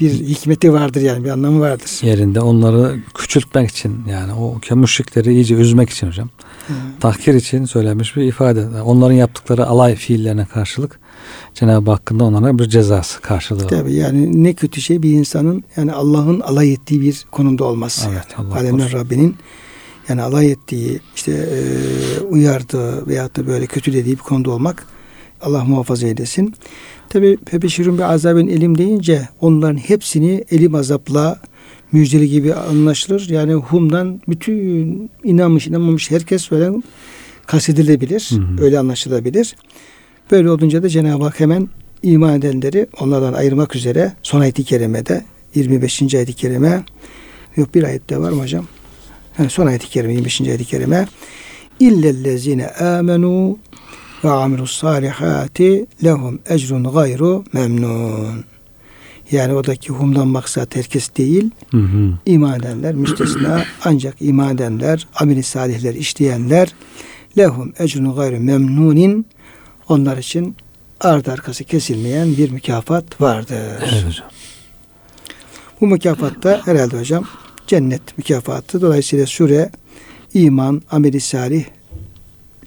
bir 0.00 0.10
hikmeti 0.10 0.72
vardır 0.72 1.00
yani 1.00 1.24
bir 1.24 1.30
anlamı 1.30 1.60
vardır. 1.60 1.90
Yerinde 2.02 2.40
onları 2.40 2.96
küçültmek 3.14 3.70
için 3.70 3.96
yani 4.10 4.32
o 4.32 4.76
müşrikleri 4.76 5.32
iyice 5.32 5.54
üzmek 5.54 5.90
için 5.90 6.06
hocam. 6.06 6.28
Evet. 6.68 7.00
Tahkir 7.00 7.34
için 7.34 7.64
söylenmiş 7.64 8.16
bir 8.16 8.22
ifade. 8.22 8.82
Onların 8.82 9.14
yaptıkları 9.14 9.66
alay 9.66 9.94
fiillerine 9.94 10.44
karşılık 10.44 11.00
Cenab-ı 11.54 11.90
Hakk'ın 11.90 12.20
da 12.20 12.24
onlara 12.24 12.58
bir 12.58 12.68
cezası 12.68 13.20
karşılığı. 13.20 13.66
Tabii 13.66 13.94
yani 13.94 14.44
ne 14.44 14.52
kötü 14.52 14.80
şey 14.80 15.02
bir 15.02 15.10
insanın 15.10 15.64
yani 15.76 15.92
Allah'ın 15.92 16.40
alay 16.40 16.72
ettiği 16.72 17.00
bir 17.00 17.24
konumda 17.30 17.64
olması. 17.64 18.08
Evet, 18.12 18.26
yani. 18.38 18.48
Allah 18.48 18.54
Alemler 18.54 18.90
korusun. 18.90 18.98
Rabbinin 18.98 19.36
yani 20.08 20.22
alay 20.22 20.50
ettiği, 20.50 21.00
işte 21.16 21.32
e, 21.32 22.20
uyardığı 22.20 23.06
veyahut 23.06 23.36
da 23.36 23.46
böyle 23.46 23.66
kötü 23.66 23.92
dediği 23.92 24.12
bir 24.12 24.22
konuda 24.22 24.50
olmak 24.50 24.86
Allah 25.42 25.64
muhafaza 25.64 26.06
eylesin. 26.06 26.54
Tabi 27.08 27.38
febeşirun 27.50 27.98
bir 27.98 28.02
azabın 28.02 28.46
elim 28.46 28.78
deyince 28.78 29.28
onların 29.40 29.76
hepsini 29.76 30.44
elim 30.50 30.74
azapla 30.74 31.40
müjdeli 31.94 32.28
gibi 32.28 32.54
anlaşılır. 32.54 33.28
Yani 33.28 33.54
humdan 33.54 34.20
bütün 34.28 35.10
inanmış 35.24 35.66
inanmamış 35.66 36.10
herkes 36.10 36.50
böyle 36.50 36.70
kastedilebilir. 37.46 38.30
Hı 38.30 38.36
hı. 38.36 38.64
Öyle 38.64 38.78
anlaşılabilir. 38.78 39.56
Böyle 40.30 40.50
olunca 40.50 40.82
da 40.82 40.88
Cenab-ı 40.88 41.24
Hak 41.24 41.40
hemen 41.40 41.68
iman 42.02 42.34
edenleri 42.38 42.86
onlardan 43.00 43.32
ayırmak 43.32 43.76
üzere 43.76 44.12
son 44.22 44.40
ayet-i 44.40 44.64
kerimede 44.64 45.24
25. 45.54 46.14
ayet-i 46.14 46.32
kerime 46.32 46.84
yok 47.56 47.74
bir 47.74 47.82
ayette 47.82 48.18
var 48.18 48.32
mı 48.32 48.42
hocam? 48.42 48.66
Ha, 49.36 49.48
son 49.48 49.66
ayet-i 49.66 49.88
kerime 49.88 50.12
25. 50.12 50.40
ayet-i 50.40 50.64
kerime 50.64 51.08
illellezine 51.80 52.68
amenu 52.68 53.58
ve 54.24 54.30
amilus 54.30 54.78
salihati 54.78 55.86
lehum 56.04 56.38
ecrun 56.48 56.84
gayru 56.84 57.44
memnun. 57.52 58.53
Yani 59.34 59.52
oradaki 59.52 59.88
humdan 59.88 60.28
maksat 60.28 60.76
herkes 60.76 61.16
değil, 61.16 61.50
Hı 61.70 61.76
hı. 61.76 62.12
iman 62.26 62.60
edenler 62.60 62.94
müstesna 62.94 63.64
ancak 63.84 64.14
iman 64.20 64.54
edenler, 64.54 65.06
ameli 65.14 65.42
salihler 65.42 65.94
işleyenler 65.94 66.74
lehum 67.38 67.72
ecrun 67.78 68.14
gayru 68.14 68.40
memnunin 68.40 69.26
onlar 69.88 70.16
için 70.16 70.56
ardı 71.00 71.32
arkası 71.32 71.64
kesilmeyen 71.64 72.36
bir 72.36 72.50
mükafat 72.50 73.20
vardır. 73.20 73.56
Evet 73.80 74.06
hocam. 74.06 74.28
Bu 75.80 75.86
mükafat 75.86 76.42
da 76.42 76.62
herhalde 76.64 76.98
hocam 76.98 77.24
cennet 77.66 78.18
mükafatı. 78.18 78.80
Dolayısıyla 78.80 79.26
sure 79.26 79.70
iman, 80.34 80.82
ameli 80.90 81.20
salih 81.20 81.64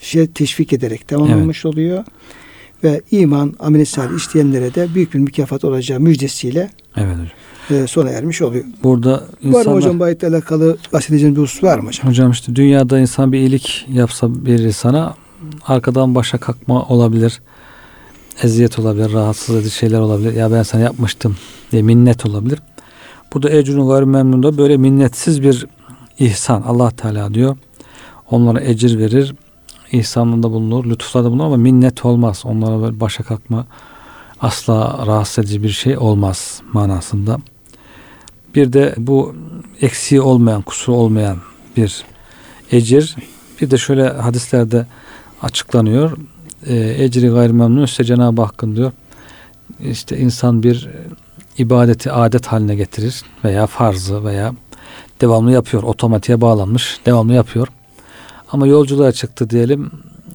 şey 0.02 0.28
teşvik 0.28 0.74
ederek 0.74 1.08
tamamlanmış 1.08 1.66
oluyor. 1.66 2.04
Ve 2.84 3.02
iman, 3.12 3.54
ameli 3.60 3.86
salih 3.86 4.16
isteyenlere 4.18 4.76
de 4.76 4.88
büyük 4.96 5.14
bir 5.14 5.20
mükafat 5.20 5.64
olacağı 5.64 6.00
müjdesiyle 6.00 6.70
Evet 6.98 7.08
hocam. 7.70 7.84
e, 7.84 7.88
sona 7.88 8.10
ermiş 8.10 8.42
oluyor. 8.42 8.64
Burada 8.84 9.12
Var 9.14 9.20
mı 9.42 9.50
insanlar, 9.50 9.76
hocam 9.76 10.00
bu 10.00 10.04
ayetle 10.04 10.28
alakalı 10.28 10.78
bahsedeceğiniz 10.94 11.38
bir 11.38 11.42
husus 11.42 11.64
var 11.64 11.80
mı 11.80 11.88
hocam? 11.88 12.08
Hocam 12.10 12.32
işte 12.32 12.56
dünyada 12.56 13.00
insan 13.00 13.32
bir 13.32 13.40
iyilik 13.40 13.86
yapsa 13.94 14.46
biri 14.46 14.74
sana 14.74 15.16
arkadan 15.66 16.16
başa 16.16 16.38
kalkma 16.38 16.84
olabilir. 16.84 17.42
Eziyet 18.44 18.80
olabilir, 18.80 19.14
rahatsız 19.14 19.56
edici 19.56 19.70
şeyler 19.76 20.00
olabilir. 20.00 20.34
Ya 20.34 20.52
ben 20.52 20.64
sana 20.64 20.82
yapmıştım 20.82 21.36
diye 21.72 21.82
minnet 21.82 22.26
olabilir. 22.26 22.60
Burada 23.34 23.50
ecrün 23.50 23.88
gayrı 23.88 24.08
memnunda 24.08 24.58
böyle 24.58 24.78
minnetsiz 24.78 25.42
bir 25.44 25.66
ihsan. 26.20 26.62
Allah 26.62 26.92
Teala 26.92 27.34
diyor. 27.34 27.58
Onlara 28.32 28.62
ecir 28.62 29.00
verir. 29.00 29.36
İhsanında 29.92 30.52
bulunur, 30.52 30.86
lütuflarda 30.86 31.30
bulunur 31.30 31.46
ama 31.46 31.58
minnet 31.58 32.06
olmaz. 32.06 32.42
Onlara 32.46 32.82
böyle 32.82 33.00
başa 33.00 33.24
kalkma 33.24 33.66
asla 34.42 35.04
rahatsız 35.08 35.46
edici 35.46 35.64
bir 35.64 35.70
şey 35.70 35.98
olmaz 35.98 36.62
manasında. 36.74 37.40
Bir 38.56 38.74
de 38.74 38.96
bu 38.98 39.36
eksiği 39.82 40.22
olmayan, 40.22 40.62
kusuru 40.62 40.96
olmayan 40.96 41.38
bir 41.78 42.04
ecir. 42.72 43.16
Bir 43.62 43.72
de 43.72 43.78
şöyle 43.78 44.10
hadislerde 44.10 44.86
açıklanıyor. 45.42 46.18
E, 46.66 47.04
ecri 47.04 47.30
gayrimemnun 47.30 47.84
ise 47.84 48.04
Cenab-ı 48.04 48.42
Hakk'ın 48.42 48.76
diyor. 48.76 48.92
İşte 49.80 50.18
insan 50.18 50.64
bir 50.64 50.90
ibadeti 51.58 52.12
adet 52.12 52.48
haline 52.48 52.76
getirir 52.76 53.24
veya 53.44 53.68
farzı 53.68 54.26
veya 54.26 54.54
devamlı 55.22 55.52
yapıyor. 55.52 55.84
Otomatiğe 55.84 56.42
bağlanmış. 56.42 57.00
Devamlı 57.06 57.34
yapıyor. 57.34 57.68
Ama 58.52 58.68
yolculuğa 58.68 59.12
çıktı 59.12 59.50
diyelim. 59.50 59.92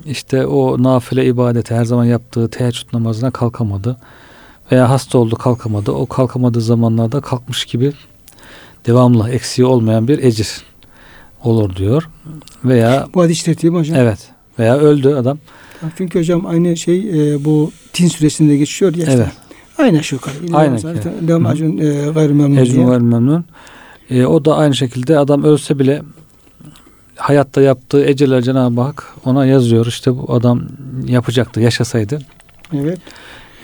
İşte 0.07 0.47
o 0.47 0.83
nafile 0.83 1.27
ibadeti 1.27 1.75
her 1.75 1.85
zaman 1.85 2.05
yaptığı 2.05 2.51
teheccüd 2.51 2.87
namazına 2.93 3.31
kalkamadı. 3.31 3.97
Veya 4.73 4.91
hasta 4.91 5.19
oldu 5.19 5.37
kalkamadı. 5.37 5.93
O 5.93 6.07
kalkamadığı 6.07 6.61
zamanlarda 6.61 7.21
kalkmış 7.21 7.65
gibi 7.65 7.93
devamlı 8.87 9.31
eksiği 9.31 9.67
olmayan 9.67 10.09
bir 10.09 10.19
ecir 10.19 10.49
olur 11.45 11.77
diyor. 11.77 12.09
Veya 12.65 13.09
Bu 13.15 13.23
hadis 13.23 13.47
mi 13.47 13.69
hocam? 13.69 13.97
evet 13.99 14.19
veya 14.59 14.77
öldü 14.79 15.09
adam. 15.15 15.39
Çünkü 15.99 16.19
hocam 16.19 16.47
aynı 16.47 16.77
şey 16.77 16.99
e, 17.35 17.45
bu 17.45 17.71
Tin 17.93 18.09
suresinde 18.09 18.57
geçiyor 18.57 18.95
ya. 18.95 19.07
Evet. 19.11 19.29
Yukarı. 20.13 20.35
Yine 20.43 20.57
Aynen 20.57 20.77
zaten 20.77 21.03
ki. 21.03 21.29
Devam 21.29 21.45
hı. 21.45 21.49
acun 21.49 21.79
e, 21.79 22.11
gayrımemnun 22.15 22.57
Ecrun 22.57 22.75
diye. 22.77 22.91
vel 22.91 23.01
memnun. 23.01 23.45
E, 24.11 24.25
o 24.27 24.45
da 24.45 24.57
aynı 24.57 24.75
şekilde 24.75 25.19
adam 25.19 25.45
ölse 25.45 25.79
bile 25.79 26.03
hayatta 27.17 27.61
yaptığı 27.61 28.05
eceler 28.05 28.43
Cenab-ı 28.43 28.81
Hak 28.81 29.15
ona 29.25 29.47
yazıyor. 29.47 29.87
İşte 29.87 30.17
bu 30.17 30.35
adam 30.35 30.63
yapacaktı 31.07 31.61
yaşasaydı. 31.61 32.19
Evet. 32.75 32.99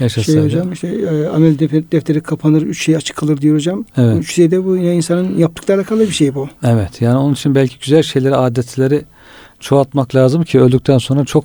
Yaşasaydı. 0.01 0.39
Şey 0.39 0.45
hocam 0.45 0.73
işte 0.73 0.89
e, 0.89 1.27
amel 1.27 1.59
defteri 1.59 2.21
kapanır, 2.21 2.63
üç 2.63 2.85
şey 2.85 2.97
açık 2.97 3.17
kalır 3.17 3.41
diyor 3.41 3.57
hocam. 3.57 3.85
Evet. 3.97 4.17
Üç 4.17 4.35
şey 4.35 4.51
de 4.51 4.65
bu 4.65 4.77
yine 4.77 4.95
insanın 4.95 5.39
yaptıklarıyla 5.39 5.83
alakalı 5.83 6.01
bir 6.01 6.15
şey 6.15 6.35
bu. 6.35 6.49
Evet 6.63 7.01
yani 7.01 7.17
onun 7.19 7.33
için 7.33 7.55
belki 7.55 7.79
güzel 7.79 8.03
şeyleri, 8.03 8.37
adetleri 8.37 9.05
çoğaltmak 9.61 10.15
lazım 10.15 10.45
ki 10.45 10.61
öldükten 10.61 10.99
sonra 10.99 11.25
çok 11.25 11.45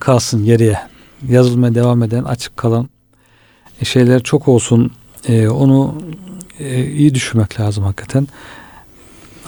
kalsın 0.00 0.44
geriye. 0.44 0.78
Yazılmaya 1.28 1.74
devam 1.74 2.02
eden, 2.02 2.24
açık 2.24 2.56
kalan 2.56 2.88
e, 3.80 3.84
şeyler 3.84 4.22
çok 4.22 4.48
olsun. 4.48 4.92
E, 5.28 5.48
onu 5.48 6.02
e, 6.58 6.84
iyi 6.84 7.14
düşünmek 7.14 7.60
lazım 7.60 7.84
hakikaten. 7.84 8.28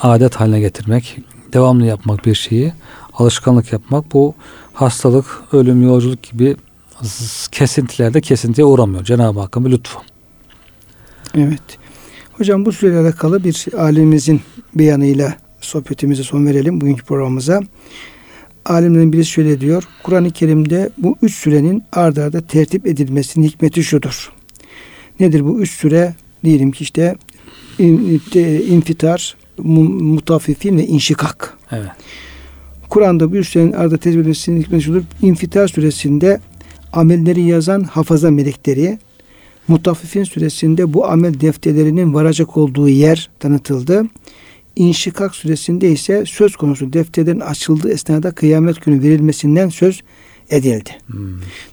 Adet 0.01 0.35
haline 0.35 0.59
getirmek, 0.59 1.17
devamlı 1.53 1.85
yapmak 1.85 2.25
bir 2.25 2.35
şeyi, 2.35 2.73
alışkanlık 3.13 3.73
yapmak 3.73 4.13
bu 4.13 4.33
hastalık, 4.73 5.25
ölüm, 5.53 5.83
yolculuk 5.83 6.23
gibi 6.23 6.55
kesintilerde 7.51 8.21
kesintiye 8.21 8.65
uğramıyor. 8.65 9.03
Cenab-ı 9.03 9.39
Hakk'ın 9.39 9.65
bir 9.65 9.71
lütfu. 9.71 9.99
Evet. 11.35 11.61
Hocam 12.33 12.65
bu 12.65 12.71
süreyle 12.71 12.99
alakalı 12.99 13.43
bir 13.43 13.65
alimimizin 13.77 14.41
beyanıyla 14.75 15.35
sohbetimize 15.61 16.23
son 16.23 16.45
verelim 16.45 16.81
bugünkü 16.81 17.03
programımıza. 17.03 17.61
Alimlerin 18.65 19.13
birisi 19.13 19.29
şöyle 19.31 19.61
diyor. 19.61 19.83
Kur'an-ı 20.03 20.31
Kerim'de 20.31 20.89
bu 20.97 21.17
üç 21.21 21.35
sürenin 21.35 21.83
ard 21.91 22.17
arda 22.17 22.41
tertip 22.41 22.87
edilmesinin 22.87 23.47
hikmeti 23.47 23.83
şudur. 23.83 24.31
Nedir 25.19 25.45
bu 25.45 25.59
üç 25.61 25.71
süre? 25.71 26.15
Diyelim 26.43 26.71
ki 26.71 26.83
işte 26.83 27.15
in- 27.79 28.21
te- 28.31 28.65
infitar, 28.65 29.35
mu- 29.63 30.03
mutaffifin 30.13 30.77
ve 30.77 30.87
inşikak. 30.87 31.57
Evet. 31.71 31.89
Kur'an'da 32.89 33.31
bu 33.31 33.35
üç 33.35 33.49
sürenin 33.49 33.71
arda 33.71 33.97
tertip 33.97 34.19
edilmesinin 34.19 34.61
hikmeti 34.61 34.83
şudur. 34.83 35.03
İnfitar 35.21 35.67
suresinde 35.67 36.39
amelleri 36.93 37.41
yazan 37.41 37.83
hafaza 37.83 38.31
melekleri, 38.31 38.97
Mutaffifin 39.67 40.23
suresinde 40.23 40.93
bu 40.93 41.05
amel 41.05 41.39
defterlerinin 41.39 42.13
varacak 42.13 42.57
olduğu 42.57 42.89
yer 42.89 43.29
tanıtıldı. 43.39 44.05
İnşikak 44.75 45.35
suresinde 45.35 45.91
ise 45.91 46.23
söz 46.27 46.55
konusu 46.55 46.93
defterlerin 46.93 47.39
açıldığı 47.39 47.91
esnada 47.91 48.31
kıyamet 48.31 48.85
günü 48.85 49.03
verilmesinden 49.03 49.69
söz 49.69 50.01
edildi. 50.51 50.89
Hmm. 51.07 51.19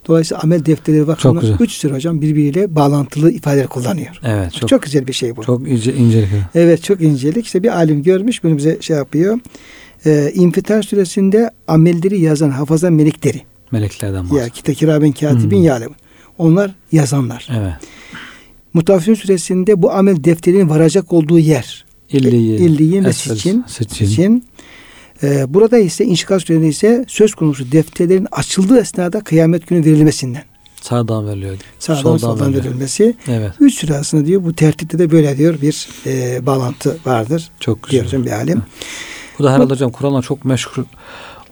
Dolayısıyla 0.09 0.43
amel 0.43 0.67
bakımından 1.07 1.41
güzel. 1.41 1.57
üç 1.61 1.73
sır 1.73 1.91
hocam 1.93 2.21
birbiriyle 2.21 2.75
bağlantılı 2.75 3.33
ifadeler 3.33 3.67
kullanıyor. 3.67 4.21
Evet. 4.25 4.53
Çok, 4.53 4.69
Çok, 4.69 4.83
güzel 4.83 5.07
bir 5.07 5.13
şey 5.13 5.37
bu. 5.37 5.43
çok 5.45 5.69
ince, 5.69 5.95
incelik. 5.95 6.29
Evet 6.55 6.83
çok 6.83 7.01
incelik. 7.01 7.47
İşte 7.47 7.63
bir 7.63 7.77
alim 7.77 8.03
görmüş 8.03 8.45
bunu 8.45 8.57
bize 8.57 8.79
şey 8.81 8.97
yapıyor. 8.97 9.39
Ee, 10.07 10.31
İnfitar 10.35 10.83
suresinde 10.83 11.51
amelleri 11.69 12.21
yazan 12.21 12.51
hafaza 12.51 12.91
melekleri. 12.91 13.43
Meleklerden 13.73 14.17
Ya 14.17 14.25
bahsediyor. 14.25 14.49
kita 14.49 14.75
kiraben 14.75 15.13
katibin 15.13 15.57
Hmm. 15.57 15.65
Onlar 16.39 16.75
yazanlar. 16.93 17.49
Evet. 17.59 17.73
Mutaffifin 18.75 19.15
suresinde 19.15 19.83
bu 19.83 19.93
amel 19.93 20.25
defterinin 20.25 20.69
varacak 20.69 21.13
olduğu 21.13 21.39
yer. 21.39 21.85
İlliyin, 22.13 22.63
İlliyin 22.63 23.05
ve 23.05 23.09
Esfel, 23.09 23.37
Sicin. 23.37 24.45
Ee, 25.23 25.55
burada 25.55 25.79
ise 25.79 26.05
İnşikak 26.05 26.43
suresinde 26.43 26.69
ise 26.69 27.05
söz 27.09 27.35
konusu 27.35 27.73
defterlerin 27.73 28.27
açıldığı 28.33 28.81
esnada 28.81 29.21
kıyamet 29.21 29.67
günü 29.67 29.85
verilmesinden. 29.85 30.43
Sağdan 30.83 31.29
veriliyor. 31.29 31.57
Sağdan 31.79 32.01
soldan 32.01 32.19
soldan 32.19 32.55
verilmesi. 32.55 33.17
Evet. 33.29 33.53
Üç 33.61 33.75
süre 33.75 33.95
aslında 33.97 34.27
diyor 34.27 34.45
bu 34.45 34.53
tertipte 34.53 34.99
de 34.99 35.11
böyle 35.11 35.39
diyor 35.39 35.61
bir 35.63 35.89
e, 36.07 36.47
bağlantı 36.47 36.97
vardır. 37.07 37.51
Çok 37.61 37.83
güzel. 37.83 38.11
Diyor 38.11 38.25
bir 38.25 38.31
alim. 38.31 38.63
Bu 39.39 39.45
da 39.45 39.53
herhalde 39.53 39.73
hocam 39.73 39.91
Kur'an'la 39.91 40.23
çok 40.23 40.45
meşgul 40.45 40.85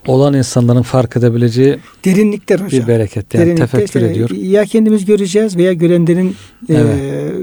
olan 0.07 0.33
insanların 0.33 0.81
fark 0.81 1.17
edebileceği 1.17 1.79
Derinlikler 2.05 2.59
hocam. 2.59 2.81
bir 2.81 2.87
bereket. 2.87 3.33
Yani 3.33 3.45
Derinlikte 3.45 3.65
tefekkür 3.67 3.99
işte 4.01 4.11
ediyor. 4.11 4.29
Ya 4.29 4.65
kendimiz 4.65 5.05
göreceğiz 5.05 5.57
veya 5.57 5.73
görenlerin 5.73 6.35
e, 6.69 6.83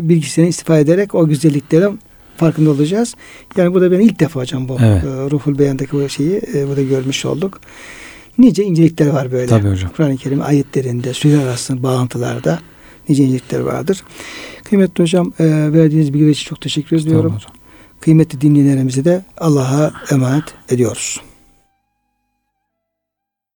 bilgisini 0.08 0.48
istifade 0.48 0.80
ederek 0.80 1.14
o 1.14 1.28
güzelliklerin 1.28 2.00
farkında 2.36 2.70
olacağız. 2.70 3.14
Yani 3.56 3.74
bu 3.74 3.80
da 3.80 3.92
ben 3.92 4.00
ilk 4.00 4.20
defa 4.20 4.40
hocam 4.40 4.68
bu 4.68 4.76
Evet. 4.82 5.04
e, 5.04 5.06
Ruhul 5.06 5.58
Beyan'daki 5.58 5.92
bu 5.92 6.08
şeyi 6.08 6.40
e, 6.54 6.68
burada 6.68 6.82
görmüş 6.82 7.24
olduk. 7.24 7.60
Nice 8.38 8.64
incelikler 8.64 9.06
var 9.06 9.32
böyle. 9.32 9.46
Tabii 9.46 9.68
hocam. 9.68 9.90
Kur'an-ı 9.96 10.16
Kerim 10.16 10.42
ayetlerinde, 10.42 11.14
süreler 11.14 11.46
arasında 11.46 11.82
bağlantılarda 11.82 12.58
nice 13.08 13.24
incelikler 13.24 13.60
vardır. 13.60 14.02
Kıymetli 14.64 15.02
hocam 15.02 15.32
e, 15.38 15.44
verdiğiniz 15.72 16.14
bilgiler 16.14 16.30
için 16.30 16.48
çok 16.48 16.60
teşekkür 16.60 16.96
ediyorum. 16.96 17.22
Tamam 17.22 17.36
hocam. 17.36 17.52
Kıymetli 18.00 18.40
dinleyenlerimizi 18.40 19.04
de 19.04 19.24
Allah'a 19.38 19.92
emanet 20.10 20.44
ediyoruz. 20.68 21.20